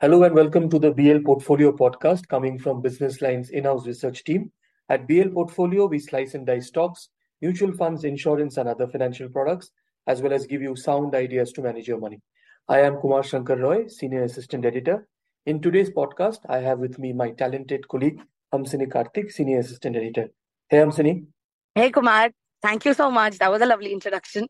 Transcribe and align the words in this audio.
Hello 0.00 0.22
and 0.22 0.34
welcome 0.34 0.68
to 0.68 0.78
the 0.78 0.90
BL 0.90 1.24
Portfolio 1.24 1.72
podcast 1.72 2.28
coming 2.28 2.58
from 2.58 2.82
Business 2.82 3.22
Line's 3.22 3.48
in-house 3.48 3.86
research 3.86 4.22
team. 4.24 4.52
At 4.90 5.08
BL 5.08 5.30
Portfolio, 5.32 5.86
we 5.86 5.98
slice 5.98 6.34
and 6.34 6.46
dice 6.46 6.66
stocks, 6.66 7.08
mutual 7.40 7.72
funds, 7.72 8.04
insurance, 8.04 8.58
and 8.58 8.68
other 8.68 8.86
financial 8.86 9.30
products, 9.30 9.70
as 10.06 10.20
well 10.20 10.34
as 10.34 10.46
give 10.46 10.60
you 10.60 10.76
sound 10.76 11.14
ideas 11.14 11.52
to 11.52 11.62
manage 11.62 11.88
your 11.88 11.98
money. 11.98 12.20
I 12.68 12.80
am 12.80 12.96
Kumar 12.96 13.22
Shankar 13.22 13.56
Roy, 13.56 13.86
Senior 13.86 14.24
Assistant 14.24 14.66
Editor. 14.66 15.08
In 15.46 15.62
today's 15.62 15.88
podcast, 15.88 16.40
I 16.50 16.58
have 16.58 16.80
with 16.80 16.98
me 16.98 17.14
my 17.14 17.30
talented 17.30 17.88
colleague, 17.88 18.20
Hamsini 18.52 18.86
Karthik, 18.86 19.32
Senior 19.32 19.60
Assistant 19.60 19.96
Editor. 19.96 20.28
Hey, 20.68 20.78
Hamsini. 20.78 21.26
Hey, 21.74 21.90
Kumar. 21.90 22.30
Thank 22.62 22.84
you 22.84 22.94
so 22.94 23.10
much. 23.10 23.38
That 23.38 23.50
was 23.50 23.60
a 23.60 23.66
lovely 23.66 23.92
introduction. 23.92 24.46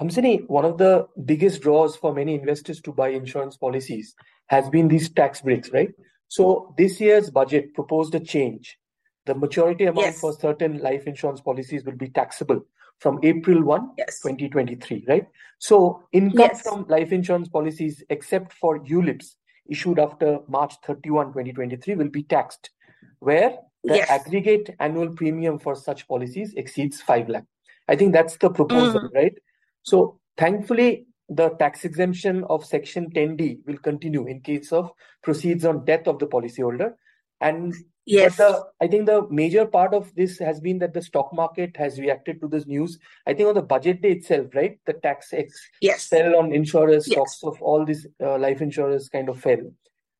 Hamsini, 0.00 0.48
one 0.48 0.64
of 0.64 0.78
the 0.78 1.06
biggest 1.26 1.60
draws 1.60 1.94
for 1.94 2.14
many 2.14 2.34
investors 2.34 2.80
to 2.80 2.92
buy 2.92 3.08
insurance 3.10 3.56
policies 3.58 4.14
has 4.46 4.70
been 4.70 4.88
these 4.88 5.10
tax 5.10 5.42
breaks, 5.42 5.70
right? 5.72 5.90
So 6.28 6.74
this 6.78 7.00
year's 7.02 7.28
budget 7.30 7.74
proposed 7.74 8.14
a 8.14 8.20
change. 8.20 8.78
The 9.26 9.34
maturity 9.34 9.84
amount 9.84 10.06
Yes. 10.06 10.20
for 10.20 10.32
certain 10.32 10.78
life 10.78 11.06
insurance 11.06 11.42
policies 11.42 11.84
will 11.84 11.96
be 11.96 12.08
taxable 12.08 12.62
from 12.98 13.20
April 13.22 13.62
1, 13.62 13.90
Yes. 13.98 14.20
2023, 14.20 15.04
right? 15.06 15.26
So 15.58 16.02
income 16.12 16.48
Yes. 16.50 16.62
from 16.62 16.86
life 16.88 17.12
insurance 17.12 17.48
policies, 17.48 18.02
except 18.08 18.54
for 18.54 18.78
ULIPs 18.78 19.36
issued 19.68 19.98
after 19.98 20.40
March 20.48 20.74
31, 20.82 21.32
2023, 21.32 21.94
will 21.94 22.08
be 22.08 22.22
taxed, 22.22 22.70
where 23.20 23.58
the 23.84 23.96
Yes. 23.96 24.10
aggregate 24.10 24.74
annual 24.80 25.10
premium 25.14 25.58
for 25.58 25.74
such 25.74 26.06
policies 26.08 26.54
exceeds 26.54 27.00
5 27.02 27.28
lakh. 27.28 27.44
I 27.88 27.96
think 27.96 28.12
that's 28.12 28.36
the 28.38 28.50
proposal, 28.50 29.10
right? 29.14 29.34
So 29.82 30.18
thankfully, 30.38 31.06
the 31.28 31.50
tax 31.50 31.84
exemption 31.84 32.44
of 32.44 32.64
Section 32.64 33.10
10D 33.10 33.58
will 33.66 33.78
continue 33.78 34.26
in 34.26 34.40
case 34.40 34.72
of 34.72 34.90
proceeds 35.22 35.64
on 35.64 35.84
death 35.84 36.06
of 36.06 36.18
the 36.18 36.26
policyholder. 36.26 36.94
And 37.40 37.74
Yes. 38.06 38.36
but 38.36 38.48
the, 38.52 38.64
I 38.84 38.86
think 38.88 39.06
the 39.06 39.26
major 39.30 39.64
part 39.66 39.94
of 39.94 40.14
this 40.14 40.38
has 40.38 40.60
been 40.60 40.78
that 40.80 40.92
the 40.92 41.00
stock 41.00 41.32
market 41.32 41.74
has 41.78 41.98
reacted 41.98 42.38
to 42.42 42.48
this 42.48 42.66
news. 42.66 42.98
I 43.26 43.32
think 43.32 43.48
on 43.48 43.54
the 43.54 43.62
budget 43.62 44.02
day 44.02 44.12
itself, 44.12 44.54
right? 44.54 44.78
The 44.84 44.92
tax 44.92 45.32
ex 45.32 45.58
Yes. 45.80 46.08
fell 46.08 46.36
on 46.36 46.52
insurers, 46.52 47.06
Yes. 47.08 47.14
stocks 47.14 47.42
of 47.42 47.60
all 47.62 47.84
these 47.84 48.06
uh, 48.20 48.36
life 48.38 48.60
insurers 48.60 49.08
kind 49.08 49.30
of 49.30 49.40
fell. 49.40 49.62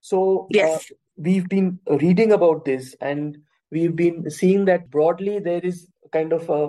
So 0.00 0.44
uh, 0.44 0.46
Yes. 0.50 0.92
we've 1.18 1.46
been 1.48 1.78
reading 1.86 2.32
about 2.32 2.64
this 2.64 2.96
and 3.02 3.36
we've 3.74 3.96
been 4.00 4.30
seeing 4.38 4.64
that 4.70 4.90
broadly 4.96 5.38
there 5.48 5.64
is 5.70 5.86
kind 6.16 6.32
of 6.38 6.48
a 6.56 6.62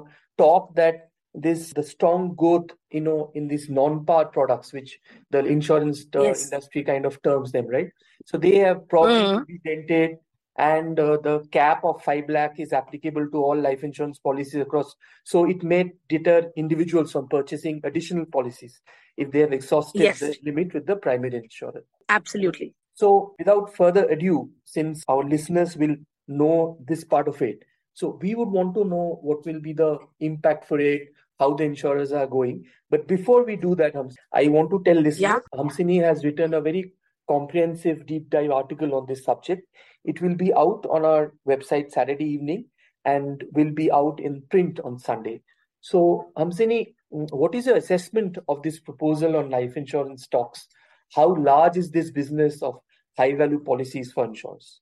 talk 0.44 0.74
that 0.82 1.10
this 1.46 1.64
the 1.78 1.84
strong 1.84 2.28
growth 2.42 2.70
you 2.98 3.02
know 3.08 3.32
in 3.40 3.48
these 3.54 3.66
non-par 3.78 4.26
products 4.36 4.72
which 4.78 4.92
the 5.36 5.42
insurance 5.56 6.06
uh, 6.16 6.24
Yes. 6.28 6.44
industry 6.46 6.84
kind 6.92 7.06
of 7.10 7.18
terms 7.28 7.52
them 7.56 7.68
right 7.78 7.90
so 8.32 8.38
they 8.46 8.56
have 8.68 8.88
probably 8.94 9.26
Mm. 9.26 9.64
dented 9.66 10.16
and 10.58 11.00
uh, 11.06 11.18
the 11.28 11.34
cap 11.56 11.84
of 11.90 12.02
5 12.04 12.30
lakh 12.36 12.60
is 12.66 12.72
applicable 12.80 13.28
to 13.34 13.44
all 13.48 13.60
life 13.68 13.84
insurance 13.90 14.20
policies 14.30 14.62
across 14.68 14.96
so 15.34 15.44
it 15.56 15.64
may 15.74 15.82
deter 16.14 16.38
individuals 16.64 17.12
from 17.16 17.28
purchasing 17.36 17.82
additional 17.92 18.26
policies 18.38 18.80
if 19.18 19.32
they 19.32 19.42
have 19.46 19.52
exhausted 19.60 20.02
Yes. 20.08 20.20
the 20.26 20.32
limit 20.50 20.74
with 20.80 20.86
the 20.94 20.96
primary 21.08 21.38
insurer 21.44 21.84
Absolutely. 22.18 22.74
so, 22.94 23.36
without 23.40 23.76
further 23.76 24.06
ado, 24.16 24.50
since 24.64 25.04
our 25.10 25.24
listeners 25.36 25.76
will 25.76 25.96
know 26.28 26.78
this 26.88 27.04
part 27.04 27.28
of 27.28 27.42
it, 27.42 27.64
so 27.94 28.20
we 28.22 28.36
would 28.36 28.50
want 28.50 28.76
to 28.76 28.84
know 28.84 29.20
what 29.22 29.46
will 29.46 29.60
be 29.60 29.74
the 29.74 30.00
impact 30.20 30.68
for 30.68 30.80
it, 30.80 31.14
how 31.40 31.54
the 31.54 31.64
insurers 31.64 32.12
are 32.12 32.28
going. 32.28 32.66
But 32.90 33.08
before 33.08 33.44
we 33.44 33.56
do 33.56 33.76
that, 33.76 33.96
I 34.34 34.48
want 34.48 34.70
to 34.72 34.82
tell 34.84 34.96
listeners, 34.96 35.20
Yeah. 35.20 35.40
Hamsini 35.54 36.02
has 36.02 36.24
written 36.24 36.54
a 36.54 36.62
very 36.62 36.94
comprehensive 37.28 38.06
deep 38.06 38.30
dive 38.30 38.52
article 38.52 38.94
on 38.96 39.06
this 39.08 39.24
subject. 39.24 39.68
It 40.04 40.22
will 40.22 40.36
be 40.36 40.54
out 40.54 40.86
on 40.90 41.06
our 41.06 41.34
website 41.48 41.92
Saturday 41.92 42.26
evening 42.26 42.66
and 43.04 43.44
will 43.54 43.72
be 43.72 43.92
out 43.92 44.20
in 44.20 44.44
print 44.50 44.80
on 44.82 45.00
Sunday. 45.00 45.42
So, 45.82 46.32
Hamsini, 46.38 46.96
what 47.10 47.56
is 47.56 47.66
your 47.68 47.78
assessment 47.78 48.38
of 48.48 48.62
this 48.62 48.80
proposal 48.80 49.38
on 49.38 49.50
life 49.50 49.78
insurance 49.78 50.24
stocks? 50.24 50.68
How 51.14 51.36
large 51.36 51.78
is 51.78 51.92
this 51.92 52.12
business 52.12 52.62
of 52.62 52.80
high 53.18 53.36
value 53.36 53.60
policies 53.64 54.12
for 54.12 54.26
insurance? 54.26 54.82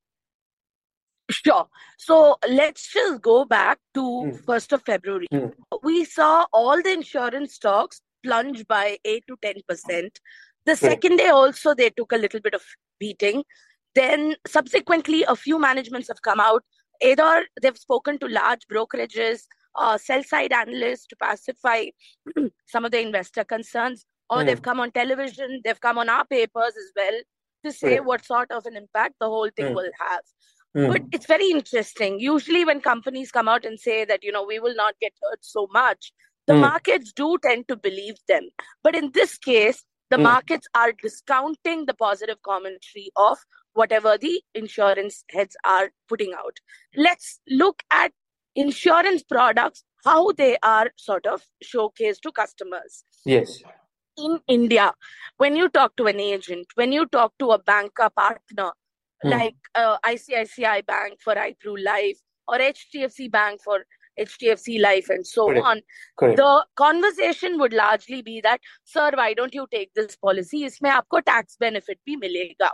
Sure. 1.31 1.67
So 1.97 2.37
let's 2.49 2.91
just 2.91 3.21
go 3.21 3.45
back 3.45 3.79
to 3.93 4.01
Mm. 4.01 4.43
1st 4.45 4.73
of 4.73 4.81
February. 4.83 5.27
Mm. 5.31 5.53
We 5.81 6.03
saw 6.05 6.45
all 6.51 6.81
the 6.81 6.91
insurance 6.91 7.55
stocks 7.55 8.01
plunge 8.23 8.67
by 8.67 8.97
8 9.05 9.23
to 9.27 9.37
10%. 9.41 10.19
The 10.65 10.75
Correct. 10.75 10.79
second 10.79 11.17
day 11.17 11.29
also 11.29 11.73
they 11.73 11.89
took 11.89 12.11
a 12.11 12.17
little 12.17 12.39
bit 12.41 12.53
of 12.53 12.63
beating. 12.99 13.43
Then 13.95 14.35
subsequently 14.47 15.23
a 15.23 15.35
few 15.35 15.59
managements 15.59 16.07
have 16.09 16.21
come 16.21 16.39
out. 16.39 16.63
Either 17.01 17.45
they've 17.61 17.77
spoken 17.77 18.17
to 18.19 18.27
large 18.27 18.67
brokerages, 18.71 19.43
uh, 19.75 19.97
sell 19.97 20.23
side 20.23 20.51
analysts 20.53 21.07
to 21.07 21.15
pacify 21.15 21.85
some 22.67 22.85
of 22.85 22.91
the 22.91 22.99
investor 23.01 23.43
concerns, 23.43 24.05
or 24.29 24.37
Mm. 24.39 24.45
they've 24.45 24.61
come 24.61 24.79
on 24.79 24.91
television, 24.91 25.61
they've 25.63 25.79
come 25.81 25.97
on 25.97 26.09
our 26.09 26.25
papers 26.25 26.75
as 26.77 26.91
well 26.95 27.19
to 27.65 27.71
say 27.71 27.87
Correct. 27.95 28.05
what 28.05 28.25
sort 28.25 28.51
of 28.51 28.65
an 28.65 28.75
impact 28.77 29.15
the 29.19 29.27
whole 29.27 29.49
thing 29.55 29.67
Mm. 29.71 29.75
will 29.75 29.91
have. 29.99 30.21
Mm. 30.75 30.91
But 30.91 31.01
it's 31.11 31.27
very 31.27 31.49
interesting. 31.51 32.19
Usually, 32.19 32.65
when 32.65 32.81
companies 32.81 33.31
come 33.31 33.47
out 33.47 33.65
and 33.65 33.79
say 33.79 34.05
that, 34.05 34.23
you 34.23 34.31
know, 34.31 34.43
we 34.43 34.59
will 34.59 34.75
not 34.75 34.95
get 34.99 35.13
hurt 35.21 35.39
so 35.41 35.67
much, 35.71 36.11
the 36.47 36.53
Mm. 36.53 36.61
markets 36.61 37.13
do 37.13 37.37
tend 37.37 37.67
to 37.67 37.75
believe 37.75 38.15
them. 38.27 38.49
But 38.81 38.95
in 38.95 39.11
this 39.11 39.37
case, 39.37 39.85
the 40.09 40.17
Mm. 40.17 40.23
markets 40.23 40.67
are 40.75 40.91
discounting 40.91 41.85
the 41.85 41.93
positive 41.93 42.41
commentary 42.41 43.11
of 43.15 43.37
whatever 43.73 44.17
the 44.17 44.43
insurance 44.53 45.23
heads 45.29 45.55
are 45.63 45.91
putting 46.07 46.33
out. 46.33 46.59
Let's 46.95 47.39
look 47.47 47.83
at 47.91 48.11
insurance 48.55 49.23
products, 49.23 49.83
how 50.05 50.31
they 50.31 50.57
are 50.61 50.91
sort 50.97 51.25
of 51.25 51.45
showcased 51.63 52.21
to 52.21 52.31
customers 52.31 53.03
Yes. 53.25 53.63
in 54.17 54.39
India, 54.47 54.93
when 55.37 55.55
you 55.55 55.69
talk 55.69 55.95
to 55.95 56.05
an 56.05 56.19
agent, 56.19 56.67
when 56.75 56.91
you 56.91 57.05
talk 57.07 57.33
to 57.39 57.51
a 57.51 57.57
banker 57.57 58.09
partner, 58.09 58.71
Hmm. 59.23 59.29
like 59.29 59.55
uh, 59.75 59.97
ICICI 60.05 60.85
Bank 60.85 61.19
for 61.21 61.35
iPru 61.35 61.83
Life 61.83 62.19
or 62.47 62.57
HDFC 62.57 63.31
Bank 63.31 63.61
for 63.63 63.85
HDFC 64.19 64.79
Life 64.81 65.09
and 65.09 65.25
so 65.25 65.47
Correct. 65.47 65.65
on. 65.65 65.81
Correct. 66.17 66.37
The 66.37 66.65
conversation 66.75 67.59
would 67.59 67.73
largely 67.73 68.21
be 68.21 68.41
that, 68.41 68.59
sir, 68.83 69.11
why 69.15 69.33
don't 69.33 69.53
you 69.53 69.67
take 69.71 69.93
this 69.93 70.15
policy? 70.15 70.65
इसमें 70.65 70.89
आपको 70.91 71.25
tax 71.25 71.57
benefit 71.59 71.99
भी 72.07 72.15
मिलेगा. 72.17 72.71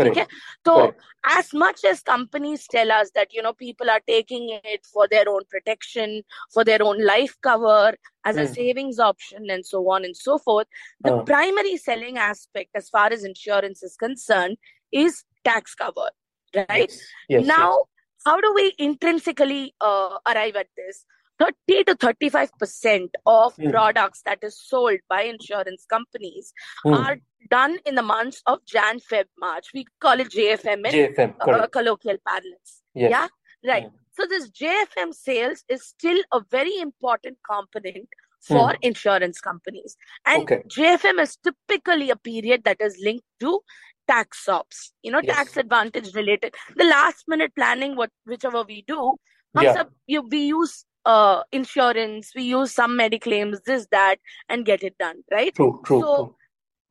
ठीक 0.00 0.26
So 0.66 0.92
as 1.24 1.52
much 1.54 1.84
as 1.84 2.02
companies 2.02 2.66
tell 2.68 2.92
us 2.92 3.10
that 3.14 3.32
you 3.32 3.42
know 3.42 3.52
people 3.52 3.90
are 3.90 4.00
taking 4.06 4.50
it 4.62 4.84
for 4.84 5.08
their 5.08 5.28
own 5.28 5.42
protection 5.50 6.22
for 6.52 6.64
their 6.64 6.82
own 6.82 7.02
life 7.04 7.34
cover 7.42 7.94
as 8.24 8.36
mm. 8.36 8.42
a 8.42 8.46
hmm. 8.46 8.52
savings 8.52 8.98
option 8.98 9.50
and 9.50 9.64
so 9.64 9.88
on 9.90 10.04
and 10.04 10.16
so 10.16 10.38
forth 10.38 10.66
the 11.00 11.22
primary 11.22 11.76
selling 11.76 12.18
aspect 12.18 12.70
as 12.74 12.88
far 12.90 13.06
as 13.12 13.24
insurance 13.24 13.82
is 13.82 13.96
concerned 13.96 14.58
is 14.92 15.24
tax 15.50 15.74
cover 15.82 16.08
right 16.68 16.90
Yes. 16.90 17.00
Yes. 17.34 17.46
now 17.46 17.70
how 18.28 18.36
do 18.46 18.52
we 18.58 18.64
intrinsically 18.78 19.74
uh, 19.80 20.18
arrive 20.32 20.56
at 20.64 20.68
this 20.80 21.04
30 21.38 21.84
to 21.88 21.94
35% 21.94 23.10
of 23.26 23.56
Mm. 23.56 23.70
products 23.70 24.22
that 24.28 24.38
is 24.48 24.54
sold 24.68 25.00
by 25.14 25.18
insurance 25.32 25.84
companies 25.94 26.52
Hmm. 26.84 26.94
are 27.00 27.16
done 27.50 27.74
in 27.90 27.94
the 28.00 28.04
months 28.10 28.38
of 28.52 28.60
Jan, 28.74 29.00
Feb, 29.08 29.26
March. 29.44 29.66
We 29.74 29.82
call 30.04 30.18
it 30.24 30.30
JFM 30.36 30.86
in 30.86 30.92
JFM. 30.96 31.34
uh, 31.40 31.66
colloquial 31.76 32.18
parlance. 32.30 32.70
Yes. 33.02 33.10
Yeah, 33.14 33.28
right. 33.72 33.84
Mm. 33.88 33.92
So 34.18 34.26
this 34.32 34.48
JFM 34.62 35.12
sales 35.12 35.62
is 35.76 35.84
still 35.86 36.22
a 36.32 36.40
very 36.56 36.74
important 36.86 37.36
component 37.52 38.08
for 38.48 38.74
insurance 38.90 39.38
companies. 39.50 39.96
And 40.24 40.42
Okay. 40.44 40.62
JFM 40.78 41.20
is 41.26 41.36
typically 41.48 42.08
a 42.10 42.16
period 42.30 42.64
that 42.64 42.80
is 42.80 42.96
linked 43.10 43.28
to 43.40 43.60
tax 44.08 44.48
ops, 44.48 44.92
you 45.02 45.10
know, 45.10 45.20
yes. 45.22 45.36
tax 45.36 45.56
advantage 45.56 46.14
related. 46.14 46.54
The 46.76 46.84
last 46.84 47.24
minute 47.28 47.52
planning, 47.54 47.96
what 47.96 48.10
whichever 48.24 48.62
we 48.62 48.82
do, 48.86 49.16
yeah. 49.60 49.80
up, 49.80 49.90
you, 50.06 50.22
we 50.22 50.46
use 50.46 50.84
uh, 51.04 51.42
insurance, 51.52 52.32
we 52.34 52.42
use 52.42 52.72
some 52.72 52.98
mediclaims, 52.98 53.62
this, 53.64 53.86
that, 53.90 54.16
and 54.48 54.66
get 54.66 54.82
it 54.82 54.96
done, 54.98 55.22
right? 55.30 55.54
True, 55.54 55.80
true. 55.84 56.00
So, 56.00 56.16
true. 56.16 56.34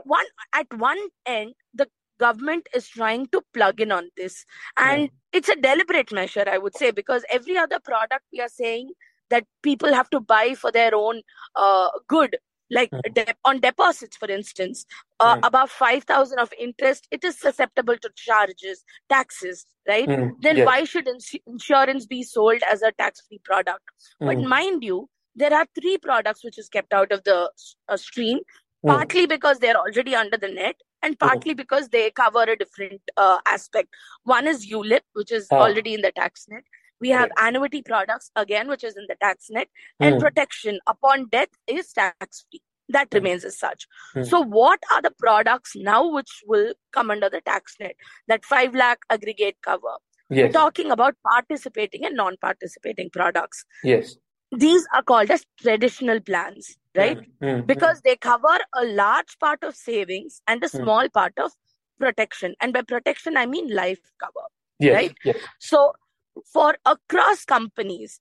one 0.03 0.25
at 0.53 0.67
one 0.73 0.99
end, 1.25 1.53
the 1.73 1.87
government 2.19 2.67
is 2.73 2.87
trying 2.87 3.27
to 3.27 3.41
plug 3.53 3.81
in 3.81 3.91
on 3.91 4.09
this, 4.17 4.45
and 4.77 5.03
yeah. 5.03 5.07
it's 5.33 5.49
a 5.49 5.55
deliberate 5.55 6.11
measure, 6.11 6.45
I 6.47 6.57
would 6.57 6.77
say, 6.77 6.91
because 6.91 7.25
every 7.29 7.57
other 7.57 7.79
product 7.79 8.23
we 8.31 8.39
are 8.39 8.49
saying 8.49 8.91
that 9.29 9.45
people 9.63 9.93
have 9.93 10.09
to 10.11 10.19
buy 10.19 10.53
for 10.53 10.71
their 10.71 10.93
own 10.93 11.21
uh, 11.55 11.89
good 12.07 12.37
like 12.71 12.89
Mm. 12.91 13.13
de- 13.13 13.35
on 13.45 13.59
deposits, 13.59 14.17
for 14.17 14.29
instance, 14.29 14.85
uh, 15.19 15.35
Mm. 15.35 15.47
above 15.47 15.71
5,000 15.71 16.39
of 16.39 16.51
interest, 16.57 17.07
it 17.11 17.23
is 17.23 17.39
susceptible 17.39 17.97
to 17.97 18.09
charges, 18.15 18.83
taxes, 19.09 19.65
right? 19.87 20.07
Mm. 20.07 20.31
Then 20.41 20.57
Yes. 20.57 20.65
why 20.65 20.83
should 20.83 21.07
ins- 21.07 21.35
insurance 21.45 22.05
be 22.05 22.23
sold 22.23 22.63
as 22.63 22.81
a 22.81 22.91
tax-free 22.91 23.39
product? 23.43 23.83
But 24.19 24.37
Mm. 24.37 24.45
mind 24.47 24.83
you, 24.83 25.09
there 25.35 25.53
are 25.53 25.67
three 25.79 25.97
products 25.97 26.43
which 26.43 26.57
is 26.57 26.69
kept 26.69 26.93
out 26.93 27.11
of 27.11 27.23
the 27.23 27.51
uh, 27.87 27.97
stream, 27.97 28.39
Mm. 28.85 28.89
partly 28.89 29.25
because 29.27 29.59
they're 29.59 29.77
already 29.77 30.15
under 30.15 30.37
the 30.37 30.47
net 30.47 30.75
and 31.03 31.19
partly 31.19 31.53
because 31.53 31.89
they 31.89 32.09
cover 32.11 32.43
a 32.43 32.55
different 32.57 33.01
uh, 33.17 33.39
aspect. 33.45 33.89
One 34.23 34.47
is 34.47 34.65
ULIP, 34.71 35.03
which 35.13 35.31
is 35.31 35.47
Ah. 35.51 35.57
already 35.57 35.93
in 35.93 36.01
the 36.01 36.11
tax 36.11 36.47
net. 36.49 36.63
We 37.01 37.09
have 37.09 37.29
annuity 37.37 37.81
products, 37.81 38.31
again, 38.35 38.67
which 38.67 38.83
is 38.83 38.95
in 38.95 39.05
the 39.07 39.15
tax 39.15 39.49
net, 39.49 39.67
and 39.99 40.15
Mm. 40.15 40.19
protection 40.21 40.79
upon 40.87 41.25
death 41.27 41.49
is 41.67 41.91
tax 41.93 42.45
free. 42.49 42.61
That 42.89 43.09
Mm. 43.09 43.15
remains 43.15 43.45
as 43.45 43.57
such. 43.59 43.87
Mm. 44.15 44.25
So, 44.29 44.41
what 44.41 44.79
are 44.91 45.01
the 45.01 45.11
products 45.11 45.75
now 45.75 46.07
which 46.07 46.43
will 46.45 46.73
come 46.91 47.11
under 47.11 47.29
the 47.29 47.41
tax 47.41 47.75
net? 47.79 47.95
That 48.27 48.45
5 48.45 48.75
lakh 48.75 48.99
aggregate 49.09 49.57
cover. 49.61 49.95
We're 50.29 50.45
Yes. 50.45 50.53
talking 50.53 50.91
about 50.91 51.15
participating 51.23 52.05
and 52.05 52.15
non 52.15 52.37
participating 52.37 53.09
products. 53.09 53.65
Yes. 53.83 54.15
These 54.51 54.87
are 54.93 55.03
called 55.03 55.31
as 55.31 55.45
traditional 55.61 56.19
plans, 56.21 56.77
right? 56.95 57.17
Mm. 57.17 57.27
Mm. 57.41 57.61
Mm. 57.61 57.67
Because 57.67 58.01
they 58.01 58.15
cover 58.15 58.57
a 58.73 58.85
large 58.85 59.37
part 59.39 59.63
of 59.63 59.75
savings 59.75 60.41
and 60.47 60.63
a 60.63 60.69
small 60.69 61.09
part 61.09 61.37
of 61.39 61.51
protection. 61.99 62.55
And 62.61 62.73
by 62.73 62.81
protection, 62.83 63.37
I 63.37 63.45
mean 63.45 63.69
life 63.73 63.99
cover. 64.19 64.47
Yes. 64.79 64.93
right? 64.93 65.15
Yes. 65.23 65.37
So, 65.59 65.93
for 66.51 66.75
across 66.85 67.45
companies, 67.45 68.19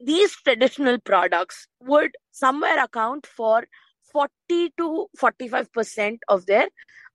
these 0.00 0.34
traditional 0.44 0.98
products 0.98 1.68
would 1.80 2.12
somewhere 2.30 2.82
account 2.82 3.26
for 3.26 3.66
40 4.12 4.72
to 4.78 5.06
45% 5.18 6.18
of 6.28 6.46
their 6.46 6.68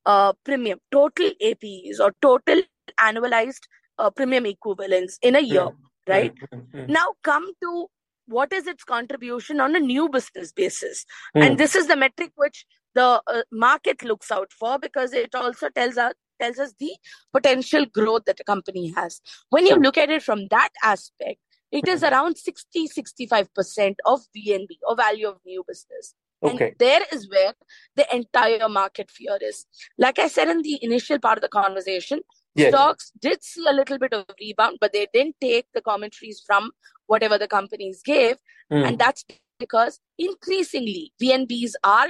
uh, 0.06 0.34
premium, 0.44 0.80
total 0.92 1.32
APEs 1.42 2.00
or 2.00 2.14
total 2.22 2.62
annualized 3.00 3.62
uh, 4.00 4.10
premium 4.10 4.46
equivalents 4.46 5.18
in 5.22 5.36
a 5.36 5.40
year, 5.40 5.68
Mm. 5.68 5.78
right? 6.08 6.34
Mm. 6.54 6.88
Now, 6.90 7.08
come 7.24 7.52
to 7.62 7.88
what 8.28 8.54
is 8.54 8.68
its 8.68 8.84
contribution 8.84 9.60
on 9.60 9.76
a 9.76 9.80
new 9.80 10.10
business 10.10 10.52
basis. 10.52 11.06
Mm. 11.36 11.46
And 11.46 11.58
this 11.58 11.76
is 11.76 11.88
the 11.88 11.96
metric 11.96 12.32
which 12.36 12.66
the 12.96 13.22
uh, 13.28 13.42
market 13.52 14.04
looks 14.04 14.32
out 14.32 14.52
for 14.52 14.80
because 14.80 15.14
it 15.14 15.36
also 15.36 15.70
tells 15.70 15.98
us 15.98 16.14
tells 16.40 16.60
us 16.60 16.74
the 16.80 16.92
potential 17.34 17.86
growth 17.86 18.24
that 18.26 18.40
a 18.40 18.44
company 18.44 18.94
has. 18.96 19.22
When 19.50 19.66
you 19.66 19.76
look 19.76 19.98
at 19.98 20.10
it 20.10 20.24
from 20.24 20.48
that 20.50 20.70
aspect, 20.84 21.40
it 21.72 21.88
is 21.88 22.04
around 22.04 22.38
60 22.38 22.88
65% 22.88 23.96
of 24.06 24.22
VNB 24.36 24.68
or 24.88 24.96
value 24.96 25.28
of 25.28 25.38
new 25.46 25.64
business. 25.68 26.16
Okay. 26.44 26.68
And 26.68 26.76
there 26.80 27.02
is 27.12 27.30
where 27.30 27.54
the 27.96 28.16
entire 28.16 28.70
market 28.70 29.10
fear 29.10 29.38
is. 29.42 29.66
Like 29.98 30.20
I 30.20 30.28
said 30.28 30.48
in 30.50 30.62
the 30.62 30.80
initial 30.82 31.20
part 31.20 31.38
of 31.38 31.42
the 31.42 31.50
conversation, 31.50 32.22
Yes. 32.58 32.74
stocks 32.74 33.12
did 33.22 33.44
see 33.44 33.64
a 33.68 33.74
little 33.74 34.00
bit 34.00 34.14
of 34.14 34.26
rebound, 34.42 34.80
but 34.82 34.92
they 34.92 35.08
didn't 35.14 35.36
take 35.40 35.68
the 35.76 35.82
commentaries 35.82 36.42
from 36.46 36.72
whatever 37.06 37.38
the 37.38 37.48
companies 37.48 38.02
gave. 38.04 38.38
Mm. 38.72 38.88
And 38.88 39.00
that's 39.00 39.24
because 39.60 40.00
increasingly 40.18 41.14
VNBs 41.22 41.74
are 41.84 42.10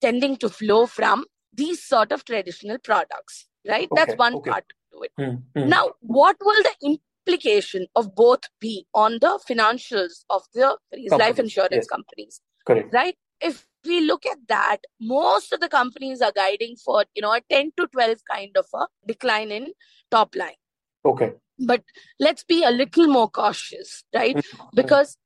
tending 0.00 0.36
to 0.38 0.48
flow 0.48 0.86
from 0.86 1.26
these 1.56 1.82
sort 1.82 2.12
of 2.12 2.24
traditional 2.24 2.78
products, 2.78 3.46
right? 3.68 3.88
That's 3.94 4.14
one 4.16 4.34
okay. 4.36 4.50
part 4.50 4.64
to 4.92 5.02
it. 5.02 5.12
Mm. 5.18 5.42
Mm. 5.56 5.68
Now, 5.68 5.92
what 6.00 6.36
will 6.40 6.62
the 6.62 6.98
implication 7.26 7.86
of 7.96 8.14
both 8.14 8.44
be 8.60 8.86
on 8.94 9.18
the 9.20 9.38
financials 9.48 10.24
of 10.30 10.42
the 10.54 10.76
these 10.92 11.10
life 11.10 11.38
insurance 11.38 11.72
yes. 11.72 11.86
companies, 11.86 12.40
Correct. 12.66 12.92
right? 12.92 13.16
If 13.40 13.66
we 13.84 14.00
look 14.00 14.26
at 14.26 14.38
that, 14.48 14.78
most 15.00 15.52
of 15.52 15.60
the 15.60 15.68
companies 15.68 16.20
are 16.20 16.32
guiding 16.34 16.76
for, 16.76 17.04
you 17.14 17.22
know, 17.22 17.32
a 17.32 17.40
10 17.50 17.72
to 17.76 17.86
12 17.86 18.18
kind 18.30 18.56
of 18.56 18.66
a 18.74 18.86
decline 19.06 19.50
in 19.50 19.72
top 20.10 20.34
line. 20.34 20.60
Okay. 21.04 21.32
But 21.58 21.84
let's 22.18 22.44
be 22.44 22.64
a 22.64 22.70
little 22.70 23.06
more 23.06 23.30
cautious, 23.30 24.04
right? 24.14 24.36
Mm. 24.36 24.68
Because 24.74 25.16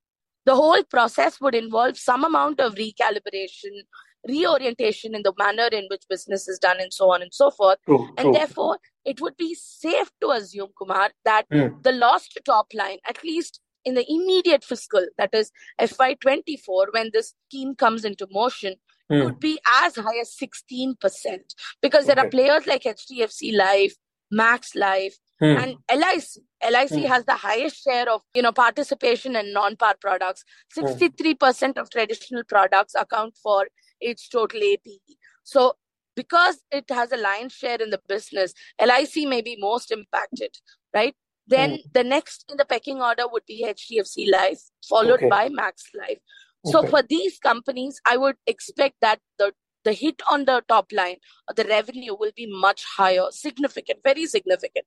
the 0.47 0.55
whole 0.55 0.83
process 0.85 1.41
would 1.41 1.55
involve 1.55 1.99
some 1.99 2.25
amount 2.25 2.61
of 2.61 2.75
recalibration, 2.75 3.83
reorientation 4.29 5.15
in 5.15 5.23
the 5.23 5.33
manner 5.39 5.69
in 5.73 5.87
which 5.91 6.03
business 6.09 6.49
is 6.49 6.59
done, 6.59 6.81
and 6.81 6.93
so 6.93 7.11
on 7.13 7.23
and 7.23 7.33
so 7.33 7.51
forth. 7.51 7.79
True. 7.87 8.07
And 8.17 8.27
True. 8.27 8.33
therefore, 8.33 8.79
it 9.05 9.21
would 9.21 9.37
be 9.37 9.55
safe 9.55 10.11
to 10.21 10.31
assume, 10.31 10.69
Kumar, 10.79 11.11
that 11.25 11.49
Mm. 11.51 11.83
the 11.83 11.93
lost 11.93 12.39
top 12.45 12.69
line, 12.75 12.99
at 13.09 13.23
least 13.25 13.61
in 13.85 13.95
the 13.95 14.05
immediate 14.11 14.63
fiscal, 14.63 15.07
that 15.17 15.35
is 15.35 15.51
FY24, 15.79 16.89
when 16.93 17.11
this 17.13 17.35
scheme 17.49 17.75
comes 17.75 18.05
into 18.05 18.27
motion, 18.31 18.75
Mm. 19.11 19.25
could 19.27 19.41
be 19.41 19.59
as 19.83 19.97
high 19.97 20.19
as 20.21 20.33
16%. 20.37 21.55
Because 21.81 22.07
there 22.07 22.19
are 22.19 22.29
players 22.29 22.67
like 22.67 22.85
HDFC 22.85 23.53
Life, 23.57 23.97
Max 24.31 24.75
Life, 24.75 25.17
Mm. 25.43 25.57
and 25.63 25.77
LIC. 25.89 26.43
LIC 26.63 26.91
Mm. 27.05 27.09
has 27.09 27.25
the 27.25 27.37
highest 27.37 27.83
share 27.83 28.09
of 28.11 28.23
you 28.35 28.43
know 28.43 28.53
participation 28.53 29.35
in 29.35 29.53
non-par 29.55 29.95
products. 30.01 30.45
Hmm. 30.75 30.87
63% 30.87 31.79
of 31.79 31.89
traditional 31.91 32.45
products 32.45 32.95
account 32.95 33.37
for 33.43 33.67
its 34.01 34.29
total 34.29 34.63
APE. 34.63 35.01
So 35.45 35.75
because 36.17 36.63
it 36.71 36.85
has 36.91 37.13
a 37.13 37.17
lion's 37.17 37.53
share 37.53 37.81
in 37.81 37.91
the 37.91 38.01
business, 38.09 38.53
LIC 38.81 39.29
may 39.29 39.41
be 39.43 39.57
most 39.59 39.91
impacted, 39.91 40.57
right? 40.95 41.15
Then 41.47 41.71
Hmm. 41.71 41.77
the 41.93 42.05
next 42.05 42.45
in 42.51 42.57
the 42.57 42.65
pecking 42.65 43.01
order 43.01 43.27
would 43.27 43.47
be 43.47 43.65
HDFC 43.65 44.31
Life, 44.31 44.61
followed 44.89 45.21
Okay. 45.21 45.29
by 45.29 45.49
Max 45.49 45.85
Life. 45.95 46.19
So 46.65 46.81
Okay. 46.81 46.91
for 46.91 47.03
these 47.03 47.39
companies, 47.39 48.01
I 48.07 48.17
would 48.17 48.37
expect 48.47 48.97
that 49.01 49.21
the 49.39 49.53
the 49.83 49.95
hit 49.95 50.21
on 50.31 50.45
the 50.45 50.63
top 50.69 50.93
line 50.93 51.17
or 51.49 51.55
the 51.55 51.65
revenue 51.65 52.15
will 52.15 52.33
be 52.37 52.47
much 52.47 52.85
higher, 52.85 53.29
significant, 53.31 54.01
very 54.05 54.27
significant. 54.27 54.85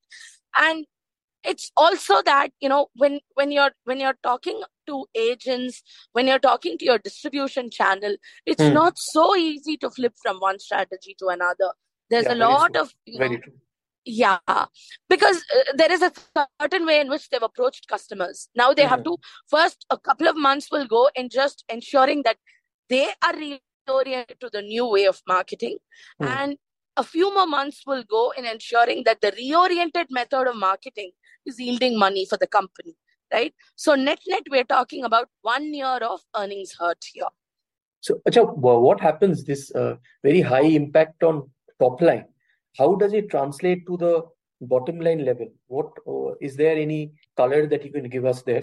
And 0.55 0.85
it's 1.43 1.71
also 1.75 2.21
that 2.23 2.51
you 2.61 2.69
know 2.69 2.87
when 2.95 3.19
when 3.35 3.51
you're 3.51 3.71
when 3.85 3.99
you're 3.99 4.17
talking 4.23 4.61
to 4.87 5.05
agents 5.15 5.81
when 6.13 6.27
you're 6.27 6.39
talking 6.39 6.77
to 6.77 6.85
your 6.85 6.97
distribution 6.97 7.69
channel 7.69 8.15
it's 8.45 8.69
Hmm. 8.69 8.73
not 8.73 8.97
so 8.97 9.35
easy 9.35 9.77
to 9.77 9.89
flip 9.89 10.13
from 10.21 10.37
one 10.39 10.59
strategy 10.59 11.15
to 11.19 11.27
another 11.27 11.71
there's 12.09 12.25
Yeah, 12.25 12.33
a 12.33 12.35
lot 12.35 12.73
true. 12.73 12.81
of 12.83 12.93
you 13.05 13.19
know 13.19 13.37
yeah 14.05 14.65
because 15.09 15.43
uh, 15.55 15.63
there 15.75 15.91
is 15.91 16.01
a 16.01 16.11
certain 16.61 16.85
way 16.85 16.99
in 16.99 17.09
which 17.09 17.29
they've 17.29 17.41
approached 17.41 17.87
customers 17.87 18.49
now 18.55 18.73
they 18.73 18.83
have 18.83 18.99
Mhm. 18.99 19.05
to 19.05 19.17
first 19.49 19.85
a 19.89 19.97
couple 19.97 20.27
of 20.27 20.35
months 20.35 20.71
will 20.71 20.85
go 20.87 21.09
in 21.15 21.29
just 21.29 21.63
ensuring 21.69 22.23
that 22.23 22.37
they 22.89 23.05
are 23.25 23.33
reoriented 23.33 24.39
to 24.39 24.49
the 24.51 24.61
new 24.61 24.85
way 24.85 25.05
of 25.05 25.21
marketing 25.27 25.77
Hmm. 26.19 26.27
and 26.27 26.57
a 26.97 27.03
few 27.03 27.33
more 27.33 27.47
months 27.47 27.83
will 27.85 28.03
go 28.03 28.31
in 28.37 28.45
ensuring 28.45 29.03
that 29.05 29.21
the 29.21 29.31
reoriented 29.31 30.05
method 30.09 30.47
of 30.47 30.55
marketing 30.55 31.11
is 31.45 31.59
yielding 31.59 31.97
money 31.97 32.25
for 32.25 32.37
the 32.37 32.47
company 32.47 32.95
right 33.33 33.53
so 33.75 33.95
net 33.95 34.19
net 34.27 34.43
we're 34.49 34.63
talking 34.63 35.03
about 35.03 35.27
one 35.41 35.73
year 35.73 35.99
of 36.11 36.21
earnings 36.35 36.75
hurt 36.79 37.11
here 37.13 37.33
So, 38.05 38.19
Acha, 38.27 38.41
what 38.57 38.99
happens 38.99 39.45
this 39.45 39.71
uh, 39.81 39.95
very 40.23 40.41
high 40.41 40.65
impact 40.77 41.23
on 41.23 41.49
top 41.79 42.01
line? 42.01 42.25
How 42.77 42.95
does 42.95 43.13
it 43.13 43.29
translate 43.29 43.85
to 43.87 43.97
the 43.97 44.23
bottom 44.59 44.99
line 44.99 45.23
level? 45.23 45.47
What 45.67 45.87
uh, 46.05 46.35
is 46.41 46.57
there 46.57 46.75
any 46.75 47.13
color 47.37 47.65
that 47.67 47.85
you 47.85 47.91
can 47.91 48.09
give 48.09 48.25
us 48.25 48.41
there? 48.41 48.61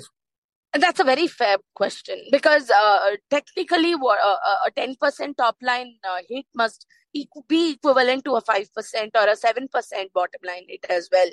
That's 0.74 1.00
a 1.00 1.04
very 1.04 1.26
fair 1.26 1.56
question 1.74 2.22
because 2.30 2.70
uh, 2.70 2.98
technically, 3.30 3.94
uh, 3.94 4.06
uh, 4.06 4.36
a 4.66 4.70
10% 4.76 5.36
top 5.36 5.56
line 5.62 5.94
uh, 6.08 6.18
hit 6.28 6.44
must 6.54 6.86
be 7.48 7.72
equivalent 7.72 8.24
to 8.24 8.36
a 8.36 8.42
5% 8.42 8.66
or 9.14 9.28
a 9.28 9.36
7% 9.36 10.12
bottom 10.12 10.40
line 10.46 10.64
hit 10.68 10.86
as 10.88 11.08
well. 11.12 11.28